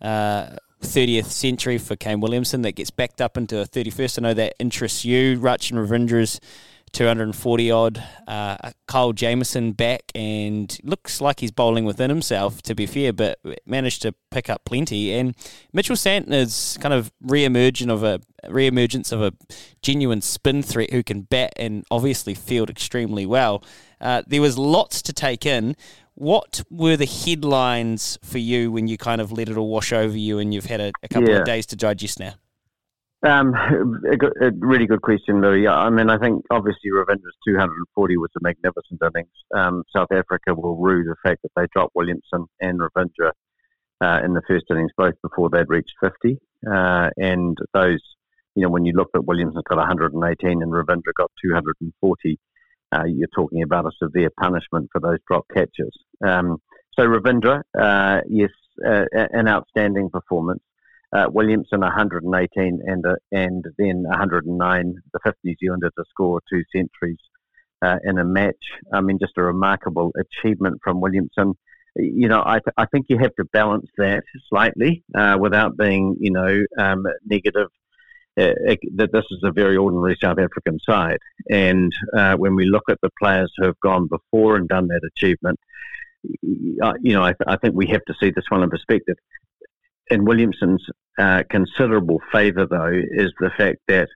[0.00, 4.18] uh, 30th century for Kane Williamson that gets backed up into a 31st.
[4.18, 5.38] I know that interests you.
[5.38, 6.40] Rachin Ravindra's
[6.92, 8.04] 240 odd.
[8.28, 13.38] Uh, Kyle Jamieson back and looks like he's bowling within himself, to be fair, but
[13.66, 15.12] managed to pick up plenty.
[15.12, 15.34] And
[15.72, 19.32] Mitchell Santner's kind of re-emergence of a re-emergence of a
[19.80, 23.62] genuine spin threat who can bat and obviously field extremely well.
[24.02, 25.76] Uh, there was lots to take in.
[26.14, 30.16] What were the headlines for you when you kind of let it all wash over
[30.16, 31.38] you and you've had a, a couple yeah.
[31.38, 32.34] of days to digest now?
[33.24, 33.54] Um,
[34.12, 35.66] a, good, a, really good question, Louis.
[35.66, 39.32] I mean, I think obviously Ravindra's 240 was a magnificent innings.
[39.54, 43.30] Um, South Africa will rue the fact that they dropped Williamson and Ravindra
[44.02, 46.38] uh, in the first innings, both before they'd reached 50.
[46.70, 48.00] Uh, and those,
[48.54, 52.38] you know, when you look at Williamson got 118 and Ravindra got 240,
[52.92, 55.96] uh, you're talking about a severe punishment for those drop catches.
[56.24, 56.58] Um,
[56.98, 58.50] so Ravindra, uh, yes,
[58.86, 60.62] uh, an outstanding performance.
[61.14, 66.62] Uh, Williamson 118 and uh, and then 109, the fifth New Zealander to score two
[66.74, 67.18] centuries
[67.82, 68.54] uh, in a match.
[68.94, 71.52] I mean, just a remarkable achievement from Williamson.
[71.96, 75.04] You know, I, th- I think you have to balance that slightly
[75.38, 77.68] without being, you know, um, negative.
[78.40, 78.54] Uh,
[78.94, 81.18] that this is a very ordinary South African side,
[81.50, 85.02] and uh, when we look at the players who have gone before and done that
[85.14, 85.60] achievement,
[86.42, 89.16] you know, I, I think we have to see this one in perspective
[90.12, 90.84] in Williamson's
[91.18, 94.08] uh, considerable favour, though, is the fact that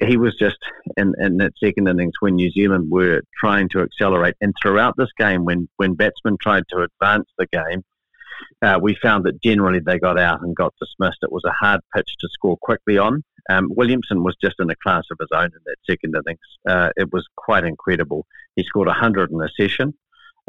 [0.00, 0.58] he was just
[0.96, 4.34] in, in that second innings when New Zealand were trying to accelerate.
[4.40, 7.82] And throughout this game, when, when batsmen tried to advance the game,
[8.62, 11.18] uh, we found that generally they got out and got dismissed.
[11.22, 13.22] It was a hard pitch to score quickly on.
[13.50, 16.38] Um, Williamson was just in a class of his own in that second innings.
[16.66, 18.26] Uh, it was quite incredible.
[18.56, 19.94] He scored 100 in a session.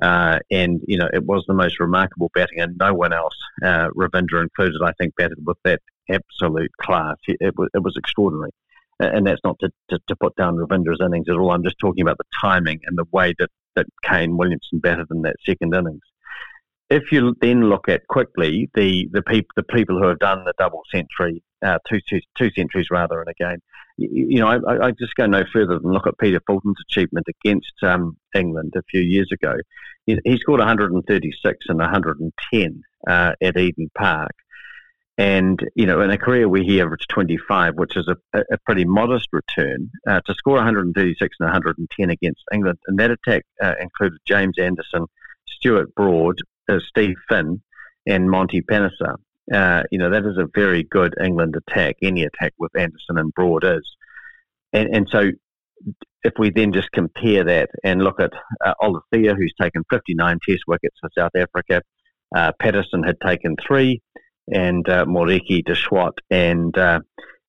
[0.01, 3.89] Uh, and, you know, it was the most remarkable batting, and no one else, uh,
[3.89, 7.17] Ravindra included, I think, batted with that absolute class.
[7.27, 8.51] It, it, was, it was extraordinary.
[8.99, 11.51] And that's not to, to, to, put down Ravindra's innings at all.
[11.51, 15.23] I'm just talking about the timing and the way that, that Kane Williamson batted in
[15.23, 16.01] that second innings.
[16.89, 20.53] If you then look at quickly the, the, peop, the people who have done the
[20.57, 23.59] double century, uh, two, two, two centuries rather in a game,
[23.97, 27.73] you know, I, I, just go no further than look at Peter Fulton's achievement against
[27.83, 29.55] um, England a few years ago.
[30.05, 34.31] He, he, scored 136 and 110 uh, at Eden Park.
[35.15, 38.83] And, you know, in a career where he averaged 25, which is a, a pretty
[38.83, 42.79] modest return, uh, to score 136 and 110 against England.
[42.87, 45.05] And that attack uh, included James Anderson,
[45.47, 47.61] Stuart Broad, uh, Steve Finn,
[48.05, 49.17] and Monty Panesar
[49.51, 51.97] uh, you know, that is a very good England attack.
[52.01, 53.95] Any attack with Anderson and Broad is.
[54.71, 55.31] And, and so
[56.23, 58.31] if we then just compare that and look at
[58.63, 61.81] uh, Olivier, who's taken 59 test wickets for South Africa,
[62.35, 64.01] uh, Paterson had taken three,
[64.51, 66.99] and uh, Moreki, De Swardt, and uh,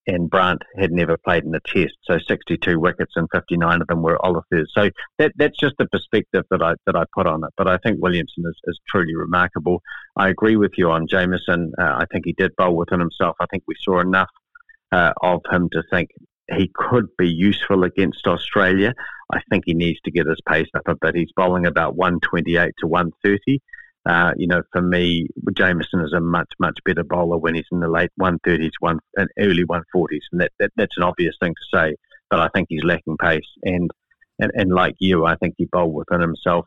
[0.07, 1.95] and Brand had never played in a test.
[2.05, 4.71] So 62 wickets and 59 of them were Olivier's.
[4.75, 7.51] So that, that's just the perspective that I that I put on it.
[7.57, 9.83] But I think Williamson is, is truly remarkable.
[10.17, 11.73] I agree with you on Jamieson.
[11.79, 13.37] Uh, I think he did bowl within himself.
[13.41, 14.31] I think we saw enough
[14.93, 16.11] uh, of him to think
[16.53, 18.93] he could be useful against Australia.
[19.33, 21.17] I think he needs to get his pace up a bit.
[21.17, 23.61] He's bowling about 128 to 130.
[24.07, 27.81] Uh, you know, for me, Jamieson is a much, much better bowler when he's in
[27.81, 30.21] the late 130s, one, and early 140s.
[30.33, 31.97] And that, that, that's an obvious thing to say,
[32.29, 33.49] but I think he's lacking pace.
[33.63, 33.91] And,
[34.39, 36.67] and, and like you, I think he bowled within himself.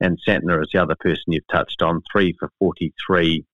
[0.00, 3.44] And Santner is the other person you've touched on, three for 43,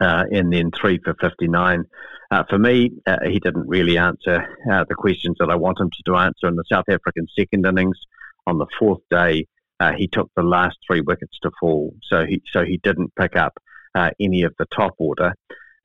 [0.00, 1.84] uh, and then three for 59.
[2.30, 5.90] Uh, for me, uh, he didn't really answer uh, the questions that I want him
[5.90, 7.98] to, to answer in the South African second innings.
[8.46, 9.46] On the fourth day,
[9.82, 13.34] uh, he took the last three wickets to fall, so he so he didn't pick
[13.36, 13.54] up
[13.96, 15.34] uh, any of the top order.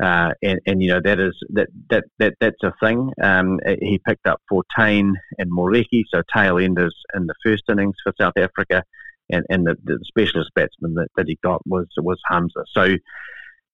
[0.01, 3.11] Uh, and, and you know that is that that, that that's a thing.
[3.21, 8.13] Um, he picked up Fortuin and Moreki, so tail enders in the first innings for
[8.21, 8.83] South Africa,
[9.31, 12.63] and, and the, the specialist batsman that, that he got was was Hamza.
[12.73, 12.83] So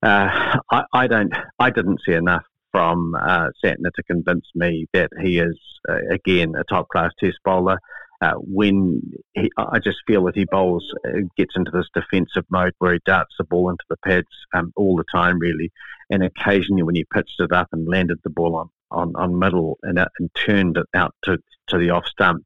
[0.04, 5.10] uh, I, I don't I didn't see enough from uh, Santner to convince me that
[5.22, 5.60] he is
[5.90, 7.80] uh, again a top class Test bowler.
[8.24, 9.02] Uh, when
[9.34, 13.00] he, I just feel that he bowls, uh, gets into this defensive mode where he
[13.06, 15.74] darts the ball into the pads um, all the time, really.
[16.10, 19.78] And occasionally, when he pitched it up and landed the ball on, on, on middle
[19.84, 22.46] and, uh, and turned it out to, to the off stump,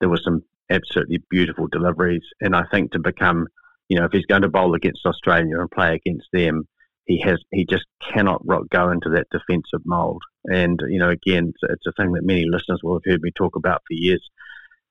[0.00, 2.24] there were some absolutely beautiful deliveries.
[2.40, 3.48] And I think to become,
[3.90, 6.64] you know, if he's going to bowl against Australia and play against them,
[7.04, 10.22] he has he just cannot go into that defensive mould.
[10.44, 13.30] And you know, again, it's, it's a thing that many listeners will have heard me
[13.30, 14.26] talk about for years.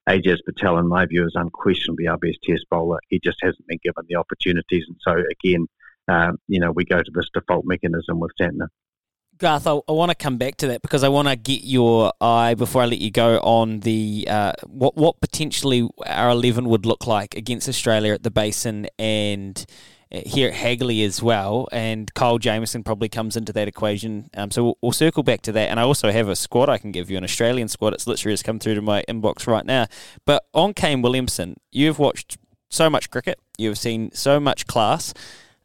[0.08, 2.98] Ajaz Patel, in my view, is unquestionably our best test bowler.
[3.08, 4.84] He just hasn't been given the opportunities.
[4.88, 5.66] And so, again,
[6.08, 8.68] um, you know, we go to this default mechanism with Santner.
[9.36, 12.12] Garth, I, I want to come back to that because I want to get your
[12.20, 16.84] eye before I let you go on the uh, what what potentially our eleven would
[16.84, 19.64] look like against Australia at the Basin and
[20.10, 24.30] here at Hagley as well, and Kyle Jamieson probably comes into that equation.
[24.34, 25.68] Um, so we'll, we'll, circle back to that.
[25.68, 27.92] And I also have a squad I can give you, an Australian squad.
[27.92, 29.86] It's literally just come through to my inbox right now.
[30.24, 32.38] But on Kane Williamson, you've watched
[32.70, 35.12] so much cricket, you've seen so much class.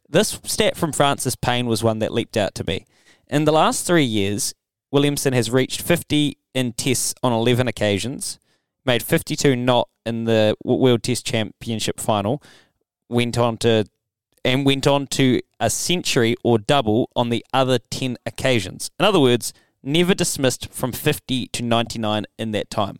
[0.08, 2.86] This stat from Francis Payne was one that leaped out to me.
[3.28, 4.54] In the last three years,
[4.90, 8.38] Williamson has reached 50 in tests on 11 occasions,
[8.84, 12.42] made 52 not in the World Test Championship final,
[13.08, 13.86] went on to
[14.44, 18.90] and went on to a century or double on the other 10 occasions.
[19.00, 19.52] In other words,
[19.82, 22.98] never dismissed from 50 to 99 in that time.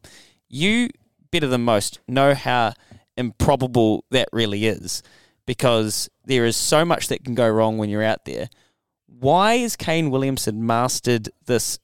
[0.49, 0.89] You,
[1.31, 2.73] better than most, know how
[3.17, 5.03] improbable that really is.
[5.47, 8.49] because there is so much that can go wrong when you're out there.
[9.07, 11.79] Why has Kane Williamson mastered this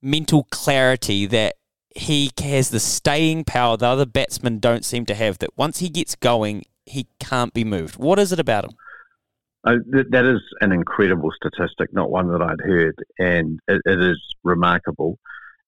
[0.00, 1.56] mental clarity that
[1.94, 5.38] he has the staying power the other batsmen don't seem to have?
[5.38, 7.96] That once he gets going, he can't be moved.
[7.96, 8.72] What is it about him?
[9.64, 9.78] Oh,
[10.10, 15.18] that is an incredible statistic, not one that I'd heard, and it, it is remarkable.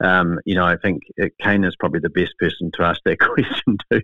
[0.03, 1.03] Um, you know, I think
[1.41, 4.03] Kane is probably the best person to ask that question to.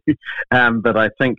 [0.51, 1.39] Um, but I think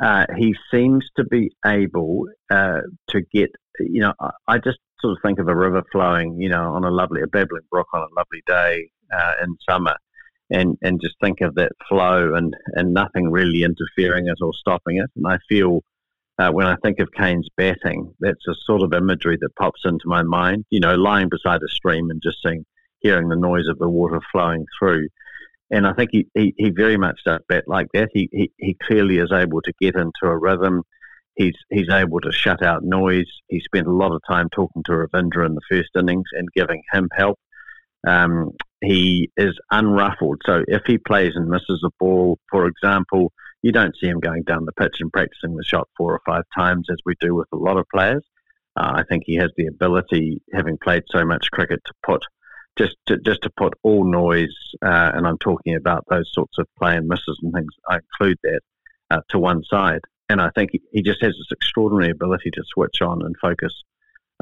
[0.00, 5.12] uh, he seems to be able uh, to get, you know, I, I, just sort
[5.12, 8.00] of think of a river flowing, you know, on a lovely, a babbling brook on
[8.00, 9.96] a lovely day uh, in summer.
[10.54, 14.98] And, and just think of that flow and, and nothing really interfering it or stopping
[14.98, 15.10] it.
[15.16, 15.80] And I feel
[16.38, 20.04] uh, when I think of Kane's batting, that's a sort of imagery that pops into
[20.06, 20.66] my mind.
[20.68, 22.66] You know, lying beside a stream and just seeing,
[23.00, 25.08] hearing the noise of the water flowing through.
[25.70, 28.10] And I think he, he, he very much does bat like that.
[28.12, 30.82] He, he, he clearly is able to get into a rhythm.
[31.34, 33.30] He's, he's able to shut out noise.
[33.48, 36.82] He spent a lot of time talking to Ravindra in the first innings and giving
[36.92, 37.38] him help.
[38.06, 38.50] Um,
[38.82, 40.42] he is unruffled.
[40.44, 44.42] So if he plays and misses a ball, for example, you don't see him going
[44.42, 47.48] down the pitch and practicing the shot four or five times as we do with
[47.52, 48.24] a lot of players.
[48.76, 52.22] Uh, I think he has the ability, having played so much cricket, to put
[52.78, 56.66] just to, just to put all noise, uh, and I'm talking about those sorts of
[56.78, 57.70] play and misses and things.
[57.88, 58.60] I include that
[59.10, 62.62] uh, to one side, and I think he, he just has this extraordinary ability to
[62.72, 63.74] switch on and focus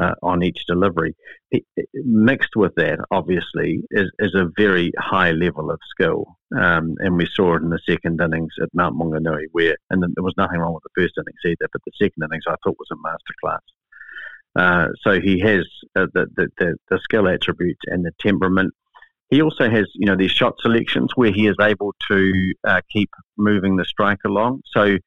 [0.01, 1.15] uh, on each delivery.
[1.51, 6.37] It, it, mixed with that, obviously, is, is a very high level of skill.
[6.59, 10.25] Um, and we saw it in the second innings at Mount Maunganui, where, and there
[10.25, 12.89] was nothing wrong with the first innings either, but the second innings I thought was
[12.91, 13.59] a masterclass.
[14.57, 16.27] Uh, so he has uh, the,
[16.59, 18.75] the, the, skill attributes and the temperament.
[19.29, 23.11] He also has, you know, these shot selections where he is able to uh, keep
[23.37, 24.63] moving the strike along.
[24.67, 24.99] So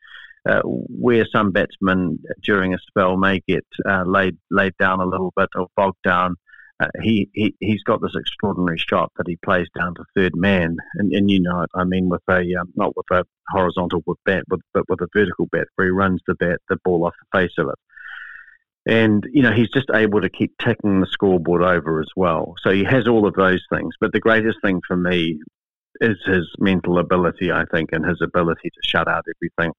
[0.47, 5.33] uh, where some batsmen during a spell may get uh, laid laid down a little
[5.35, 6.35] bit or bogged down.
[6.79, 10.75] Uh, he, he he's got this extraordinary shot that he plays down to third man,
[10.95, 11.65] and, and you know.
[11.75, 15.47] I mean, with a um, not with a horizontal bat, but but with a vertical
[15.51, 17.75] bat, where he runs the bat the ball off the face of it.
[18.85, 22.55] And you know he's just able to keep ticking the scoreboard over as well.
[22.63, 23.93] So he has all of those things.
[24.01, 25.39] But the greatest thing for me
[26.01, 29.71] is his mental ability, I think, and his ability to shut out everything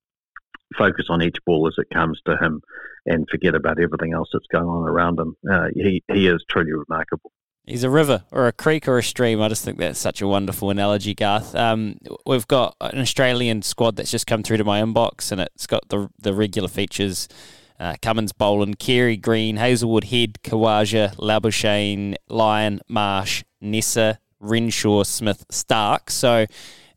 [0.77, 2.63] focus on each ball as it comes to him
[3.07, 5.37] and forget about everything else that's going on around him.
[5.51, 7.33] Uh, he, he is truly remarkable.
[7.67, 9.41] He's a river or a creek or a stream.
[9.41, 11.55] I just think that's such a wonderful analogy, Garth.
[11.55, 15.67] Um, we've got an Australian squad that's just come through to my inbox, and it's
[15.67, 17.27] got the the regular features:
[17.81, 26.11] uh, Cummins, Boland, Carey, Green, Hazlewood, Head, Khawaja, Labuschagne, Lyon, Marsh, Neser, Renshaw, Smith, Stark.
[26.11, 26.45] So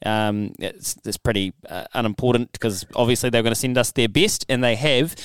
[0.05, 4.45] um, it's, it's pretty uh, unimportant because obviously they're going to send us their best,
[4.49, 5.15] and they have.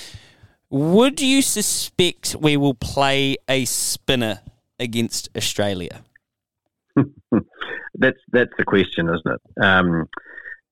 [0.71, 4.41] Would you suspect we will play a spinner
[4.79, 6.03] against Australia?
[7.95, 9.63] that's that's the question, isn't it?
[9.63, 10.09] Um,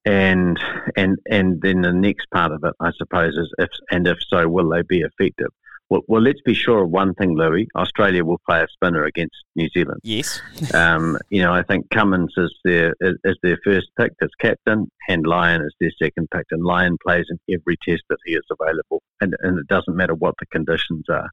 [0.05, 0.59] and
[0.97, 4.49] and and then the next part of it, I suppose, is if and if so,
[4.49, 5.51] will they be effective?
[5.91, 7.67] Well, well, let's be sure of one thing, Louis.
[7.75, 10.01] Australia will play a spinner against New Zealand.
[10.05, 10.41] Yes.
[10.73, 14.89] um, you know, I think Cummins is their is, is, their first pick as captain,
[15.09, 16.47] and Lyon is their second pick.
[16.53, 20.15] And Lyon plays in every test that he is available, and, and it doesn't matter
[20.15, 21.29] what the conditions are.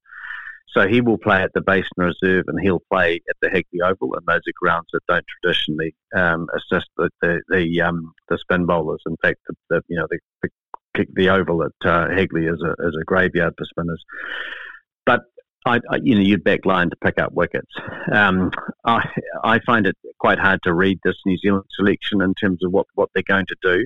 [0.70, 4.15] So he will play at the Basin Reserve, and he'll play at the Hagley Oval,
[4.15, 8.65] and those are grounds that don't traditionally um, assist the the the, um, the spin
[8.65, 9.04] bowlers.
[9.06, 10.50] In fact, the, the you know the,
[10.97, 14.03] kick the oval at uh, Hagley as a as a graveyard for spinners.
[15.05, 15.21] But
[15.65, 17.71] I, I, you know, you'd back Lyon to pick up wickets.
[18.12, 18.51] Um,
[18.86, 19.03] I
[19.43, 22.88] I find it quite hard to read this New Zealand selection in terms of what,
[22.95, 23.86] what they're going to do.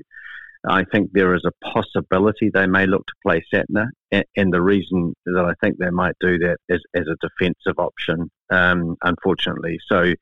[0.67, 4.61] I think there is a possibility they may look to play Santner, and, and the
[4.61, 8.29] reason that I think they might do that is as a defensive option.
[8.51, 10.13] Um, unfortunately, so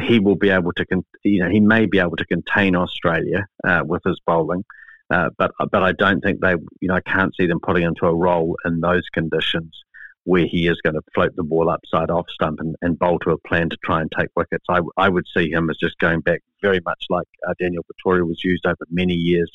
[0.00, 3.46] he will be able to, con- you know, he may be able to contain Australia
[3.62, 4.64] uh, with his bowling.
[5.10, 8.06] Uh, but but I don't think they, you know, I can't see them putting into
[8.06, 9.84] a role in those conditions
[10.24, 13.30] where he is going to float the ball upside off stump and, and bowl to
[13.30, 14.64] a plan to try and take wickets.
[14.68, 18.26] I, I would see him as just going back very much like uh, Daniel Vettori
[18.26, 19.50] was used over many years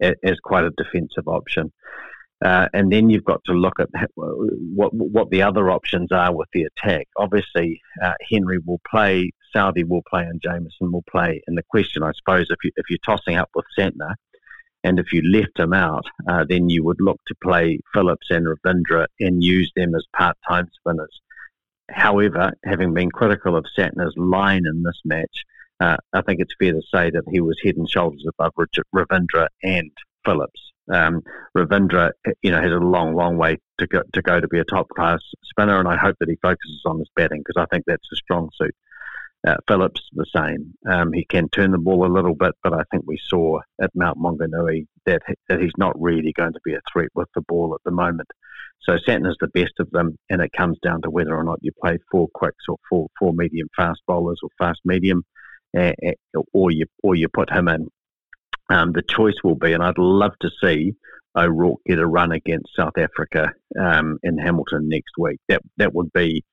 [0.00, 1.72] as, as quite a defensive option.
[2.44, 6.48] Uh, and then you've got to look at what what the other options are with
[6.52, 7.08] the attack.
[7.16, 11.42] Obviously, uh, Henry will play, Southee will play, and Jamieson will play.
[11.46, 14.14] And the question, I suppose, if you if you're tossing up with Santner,
[14.84, 18.46] and if you left him out, uh, then you would look to play Phillips and
[18.46, 21.20] Ravindra and use them as part time spinners.
[21.90, 25.44] However, having been critical of Santner's line in this match,
[25.80, 28.52] uh, I think it's fair to say that he was head and shoulders above
[28.94, 29.90] Ravindra and
[30.24, 30.72] Phillips.
[30.92, 31.22] Um,
[31.56, 32.12] Ravindra,
[32.42, 34.88] you know, has a long, long way to go to go to be a top
[34.90, 38.12] class spinner, and I hope that he focuses on his batting because I think that's
[38.12, 38.74] a strong suit.
[39.46, 40.72] Uh, Phillips the same.
[40.90, 43.90] Um, he can turn the ball a little bit, but I think we saw at
[43.94, 47.74] Mount Maunganui that that he's not really going to be a threat with the ball
[47.74, 48.28] at the moment.
[48.80, 51.72] So is the best of them, and it comes down to whether or not you
[51.82, 55.24] play four quicks or four four medium fast bowlers or fast medium,
[55.76, 55.92] uh,
[56.52, 57.88] or you or you put him in.
[58.70, 60.94] Um, the choice will be, and I'd love to see
[61.36, 65.40] O'Rourke get a run against South Africa um, in Hamilton next week.
[65.48, 66.44] That that would be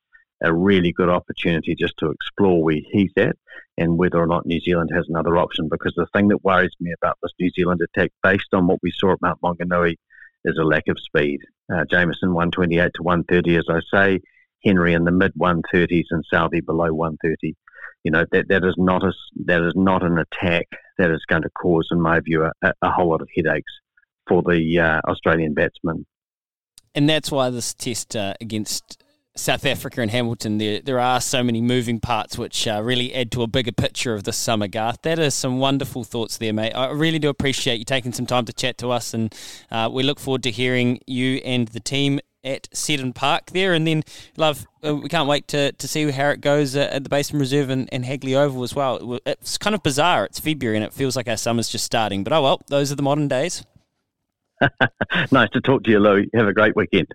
[0.41, 3.35] a really good opportunity just to explore where he's at
[3.77, 5.69] and whether or not New Zealand has another option.
[5.69, 8.91] Because the thing that worries me about this New Zealand attack, based on what we
[8.95, 9.95] saw at Mount Maunganui,
[10.45, 11.39] is a lack of speed.
[11.71, 14.19] Uh, Jamieson 128 to 130, as I say.
[14.63, 17.55] Henry in the mid 130s and Southee below 130.
[18.03, 19.13] You know that that is not a
[19.45, 20.67] that is not an attack
[20.97, 23.71] that is going to cause, in my view, a, a whole lot of headaches
[24.27, 26.05] for the uh, Australian batsmen.
[26.93, 29.03] And that's why this test uh, against
[29.35, 33.31] South Africa and Hamilton, there there are so many moving parts which uh, really add
[33.31, 35.01] to a bigger picture of the summer, Garth.
[35.03, 36.73] That is some wonderful thoughts there, mate.
[36.73, 39.33] I really do appreciate you taking some time to chat to us, and
[39.71, 43.73] uh, we look forward to hearing you and the team at Seddon Park there.
[43.73, 44.03] And then,
[44.35, 47.39] love, uh, we can't wait to, to see how it goes uh, at the Basin
[47.39, 49.19] Reserve and, and Hagley Oval as well.
[49.25, 50.25] It's kind of bizarre.
[50.25, 52.95] It's February and it feels like our summer's just starting, but oh well, those are
[52.95, 53.63] the modern days.
[55.31, 56.25] nice to talk to you, Lou.
[56.33, 57.07] Have a great weekend.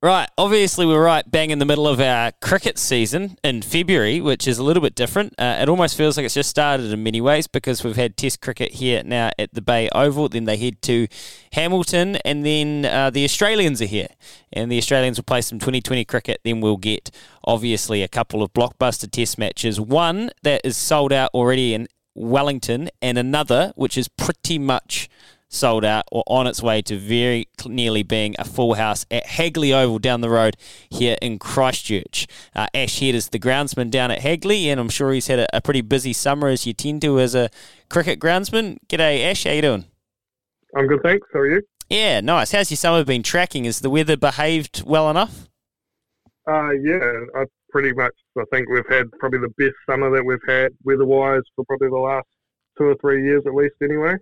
[0.00, 0.28] Right.
[0.38, 4.56] Obviously, we're right bang in the middle of our cricket season in February, which is
[4.56, 5.34] a little bit different.
[5.36, 8.40] Uh, it almost feels like it's just started in many ways because we've had Test
[8.40, 10.28] cricket here now at the Bay Oval.
[10.28, 11.08] Then they head to
[11.54, 14.06] Hamilton, and then uh, the Australians are here.
[14.52, 16.42] And the Australians will play some 2020 cricket.
[16.44, 17.10] Then we'll get,
[17.42, 19.80] obviously, a couple of blockbuster Test matches.
[19.80, 25.08] One that is sold out already in Wellington, and another which is pretty much
[25.48, 29.72] sold out or on its way to very nearly being a full house at Hagley
[29.72, 30.56] Oval down the road
[30.90, 32.26] here in Christchurch.
[32.54, 35.56] Uh, Ash Head is the groundsman down at Hagley, and I'm sure he's had a,
[35.56, 37.50] a, pretty busy summer as you tend to as a
[37.88, 38.78] cricket groundsman.
[38.88, 39.44] G'day, Ash.
[39.44, 39.84] How you doing?
[40.76, 41.26] I'm good, thanks.
[41.32, 41.62] How are you?
[41.88, 42.52] Yeah, nice.
[42.52, 43.64] How's your summer been tracking?
[43.64, 45.48] Has the weather behaved well enough?
[46.46, 46.98] Uh, yeah,
[47.34, 48.12] I pretty much.
[48.38, 51.96] I think we've had probably the best summer that we've had weather-wise for probably the
[51.96, 52.26] last
[52.76, 54.14] two or three years at least, anyway.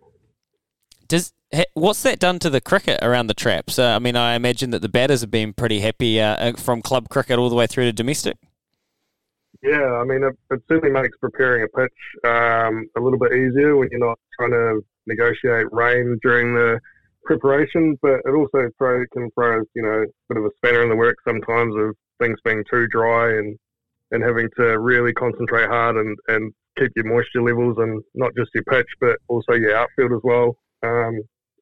[1.08, 1.32] Does
[1.74, 3.78] what's that done to the cricket around the traps?
[3.78, 6.82] Uh, I mean, I imagine that the batters have been pretty happy uh, uh, from
[6.82, 8.36] club cricket all the way through to domestic.
[9.62, 11.92] Yeah, I mean, it, it certainly makes preparing a pitch
[12.24, 16.78] um, a little bit easier when you're not trying to negotiate rain during the
[17.24, 17.98] preparation.
[18.02, 20.96] But it also throw, can throw, you know, a bit of a spanner in the
[20.96, 23.58] works sometimes of things being too dry and
[24.12, 28.50] and having to really concentrate hard and, and keep your moisture levels and not just
[28.54, 31.20] your pitch, but also your outfield as well um,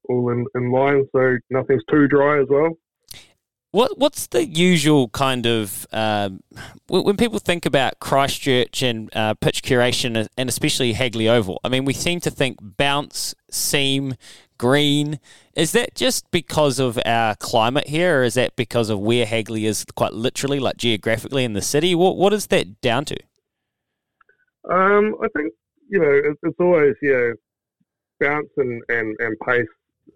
[0.08, 2.76] all in, in line, so nothing's too dry as well.
[3.74, 6.44] What what's the usual kind of um,
[6.86, 11.58] when people think about Christchurch and uh, pitch curation and especially Hagley Oval?
[11.64, 14.14] I mean, we seem to think bounce, seam,
[14.58, 15.18] green.
[15.56, 19.66] Is that just because of our climate here, or is that because of where Hagley
[19.66, 21.96] is, quite literally, like geographically in the city?
[21.96, 23.16] What what is that down to?
[24.70, 25.52] Um, I think
[25.88, 27.32] you know it's always yeah
[28.20, 29.66] bounce and, and, and pace,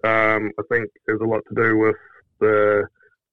[0.04, 1.96] um, I think, has a lot to do with
[2.40, 2.86] the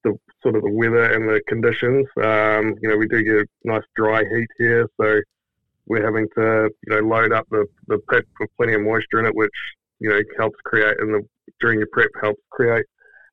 [0.03, 2.05] the sort of the weather and the conditions.
[2.23, 5.19] Um, you know, we do get nice dry heat here, so
[5.87, 9.25] we're having to you know load up the, the pit with plenty of moisture in
[9.25, 9.51] it, which
[9.99, 11.21] you know helps create in the
[11.59, 12.85] during your prep helps create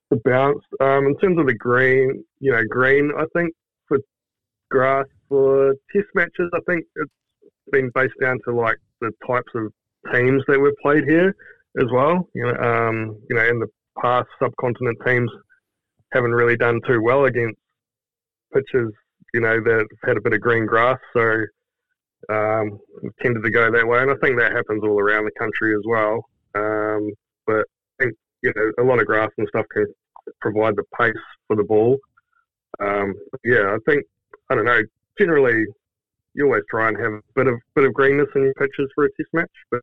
[0.09, 0.63] the bounce.
[0.79, 3.53] Um, in terms of the green, you know, green, I think
[3.87, 3.99] for
[4.69, 7.11] grass for test matches, I think it's
[7.71, 9.71] been based down to like the types of
[10.11, 11.35] teams that we've played here
[11.79, 12.27] as well.
[12.33, 13.67] You know, um, you know, in the
[14.01, 15.31] past, subcontinent teams
[16.13, 17.57] haven't really done too well against
[18.53, 18.91] pitches,
[19.33, 20.99] you know, that had a bit of green grass.
[21.13, 21.43] So
[22.29, 22.79] um,
[23.21, 25.81] tended to go that way, and I think that happens all around the country as
[25.85, 26.25] well.
[26.55, 27.11] Um,
[27.45, 27.65] but
[27.99, 29.87] I think you know a lot of grass and stuff can
[30.41, 31.13] provide the pace
[31.47, 31.97] for the ball.
[32.79, 34.03] Um, yeah, I think
[34.49, 34.81] I don't know.
[35.19, 35.65] Generally,
[36.33, 39.05] you always try and have a bit of bit of greenness in your pitches for
[39.05, 39.81] a test match, but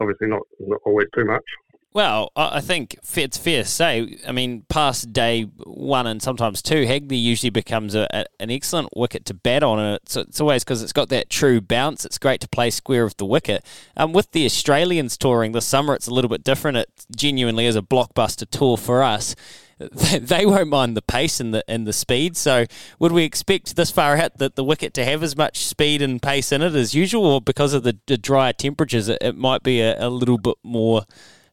[0.00, 1.44] obviously not, not always too much.
[1.92, 4.16] Well, I think it's fair to say.
[4.24, 8.90] I mean, past day one and sometimes two, Hagley usually becomes a, a, an excellent
[8.94, 12.04] wicket to bat on, and it's, it's always because it's got that true bounce.
[12.04, 13.64] It's great to play square of the wicket.
[13.96, 16.76] Um, with the Australians touring this summer, it's a little bit different.
[16.76, 19.34] It genuinely is a blockbuster tour for us.
[20.20, 22.36] they won't mind the pace and the and the speed.
[22.36, 22.66] So,
[22.98, 26.20] would we expect this far out that the wicket to have as much speed and
[26.20, 29.62] pace in it as usual, or because of the, the drier temperatures, it, it might
[29.62, 31.04] be a, a, little bit more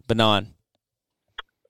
[0.07, 0.53] benign?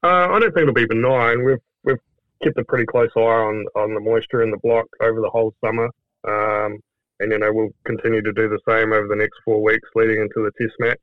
[0.04, 1.44] Uh, I don't think it'll be benign.
[1.44, 2.00] We've we've
[2.44, 5.54] kept a pretty close eye on, on the moisture in the block over the whole
[5.64, 5.90] summer,
[6.28, 6.80] um,
[7.20, 10.22] and you know we'll continue to do the same over the next four weeks leading
[10.22, 10.98] into the Test match.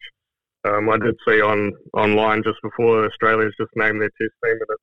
[0.65, 4.63] Um, I did see on online just before Australia's just named their Test team, and
[4.69, 4.83] it's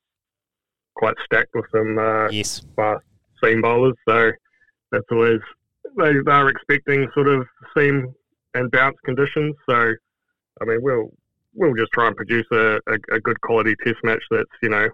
[1.01, 2.61] quite stacked with some uh, yes.
[2.75, 3.03] fast
[3.43, 3.95] seam bowlers.
[4.07, 4.31] So
[4.91, 5.39] that's always
[5.97, 8.13] they are expecting sort of seam
[8.53, 9.55] and bounce conditions.
[9.67, 9.93] So
[10.61, 11.09] I mean we'll
[11.55, 14.87] we'll just try and produce a, a, a good quality Test match that's you know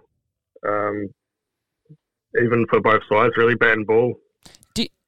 [0.66, 1.08] um,
[2.42, 4.14] even for both sides, really bat and ball.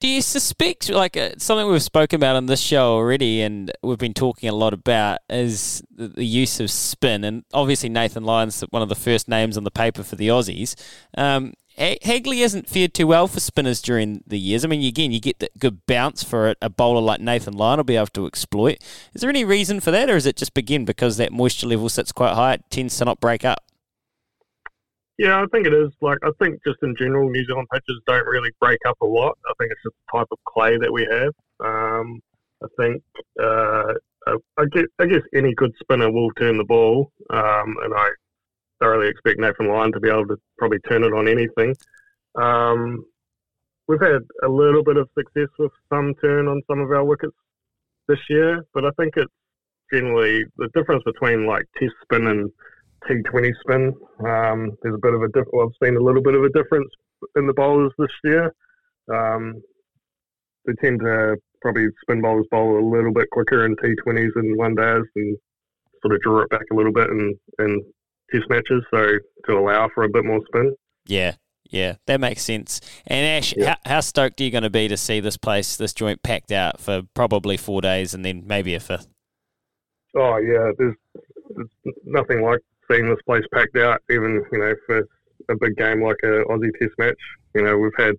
[0.01, 3.98] Do, you suspect, like uh, something we've spoken about on this show already, and we've
[3.98, 7.22] been talking a lot about, is the, the use of spin?
[7.22, 10.74] And obviously, Nathan Lyon's one of the first names on the paper for the Aussies.
[11.18, 14.64] Um, Hagley hasn't fared too well for spinners during the years.
[14.64, 17.84] I mean, again, you get that good bounce for a bowler like Nathan Lyon will
[17.84, 18.82] be able to exploit.
[19.14, 21.88] Is there any reason for that, or is it just begin because that moisture level
[21.88, 22.55] sits quite high?
[22.55, 23.64] It tends to not break up.
[25.21, 25.91] Yeah, I think it is.
[26.01, 29.37] Like, I think just in general, New Zealand pitches don't really break up a lot.
[29.47, 31.35] I think it's just the type of clay that we have.
[31.62, 32.21] Um,
[32.64, 33.03] I think,
[33.39, 33.93] uh,
[34.57, 38.09] I, guess, I guess any good spinner will turn the ball, um, and I
[38.81, 41.77] thoroughly expect Nathan Lyon to be able to probably turn it on anything.
[42.41, 43.05] Um,
[43.89, 47.37] we've had a little bit of success with some turn on some of our wickets
[48.09, 49.31] this year, but I think it's
[49.93, 52.51] generally the difference between like test spin and
[53.09, 53.94] T20 spin.
[54.20, 56.51] Um, there's a bit of a diff- well, I've seen a little bit of a
[56.51, 56.90] difference
[57.36, 58.55] in the bowlers this year.
[59.12, 59.62] Um,
[60.66, 64.74] they tend to probably spin bowlers bowl a little bit quicker in T20s and one
[64.74, 65.36] days and
[66.03, 67.84] sort of draw it back a little bit in, in
[68.32, 70.74] test matches, so to allow for a bit more spin.
[71.07, 71.34] Yeah,
[71.64, 72.80] yeah, that makes sense.
[73.07, 73.76] And Ash, yeah.
[73.84, 76.53] how, how, stoked are you going to be to see this place, this joint packed
[76.53, 79.09] out for probably four days and then maybe a fifth?
[80.16, 80.96] Oh yeah, there's,
[81.55, 81.68] there's
[82.05, 82.61] nothing like
[82.91, 84.99] seeing this place packed out, even you know for
[85.49, 87.18] a big game like a Aussie Test match.
[87.55, 88.14] You know, we've had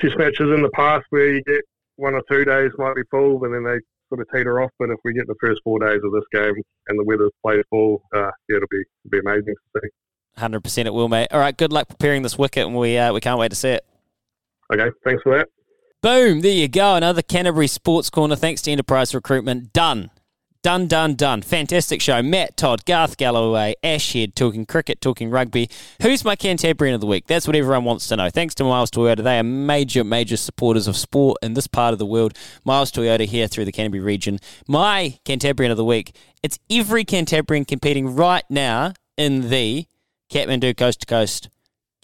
[0.00, 1.62] Test matches in the past where you get
[1.96, 3.78] one or two days might be full, and then they
[4.08, 4.70] sort of teeter off.
[4.78, 6.54] But if we get the first four days of this game
[6.88, 9.88] and the weather's playful, uh, yeah, it'll be it'll be amazing to see.
[10.36, 11.28] Hundred percent, it will, mate.
[11.30, 13.70] All right, good luck preparing this wicket, and we uh, we can't wait to see
[13.70, 13.86] it.
[14.72, 15.48] Okay, thanks for that.
[16.00, 16.40] Boom!
[16.40, 16.96] There you go.
[16.96, 18.34] Another Canterbury Sports Corner.
[18.34, 19.72] Thanks to Enterprise Recruitment.
[19.72, 20.10] Done.
[20.62, 21.42] Done, done, done.
[21.42, 22.22] Fantastic show.
[22.22, 25.68] Matt Todd, Garth Gallaway, Ash Head talking cricket, talking rugby.
[26.02, 27.26] Who's my Cantabrian of the week?
[27.26, 28.30] That's what everyone wants to know.
[28.30, 29.24] Thanks to Miles Toyota.
[29.24, 32.38] They are major, major supporters of sport in this part of the world.
[32.64, 34.38] Miles Toyota here through the Canterbury region.
[34.68, 36.14] My Cantabrian of the week.
[36.44, 39.86] It's every Cantabrian competing right now in the
[40.30, 41.48] Kathmandu Coast to Coast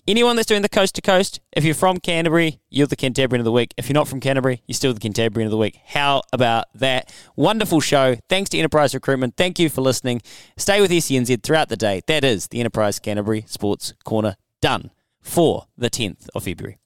[0.09, 3.44] anyone that's doing the coast to coast, if you're from Canterbury, you're the Cantabrian of
[3.44, 3.74] the week.
[3.76, 5.78] If you're not from Canterbury, you're still the Cantabrian of the week.
[5.84, 7.14] How about that?
[7.36, 8.16] Wonderful show.
[8.28, 9.36] Thanks to Enterprise Recruitment.
[9.36, 10.22] Thank you for listening.
[10.56, 12.00] Stay with SENZ throughout the day.
[12.06, 14.90] That is the Enterprise Canterbury Sports Corner done
[15.20, 16.78] for the 10th of February.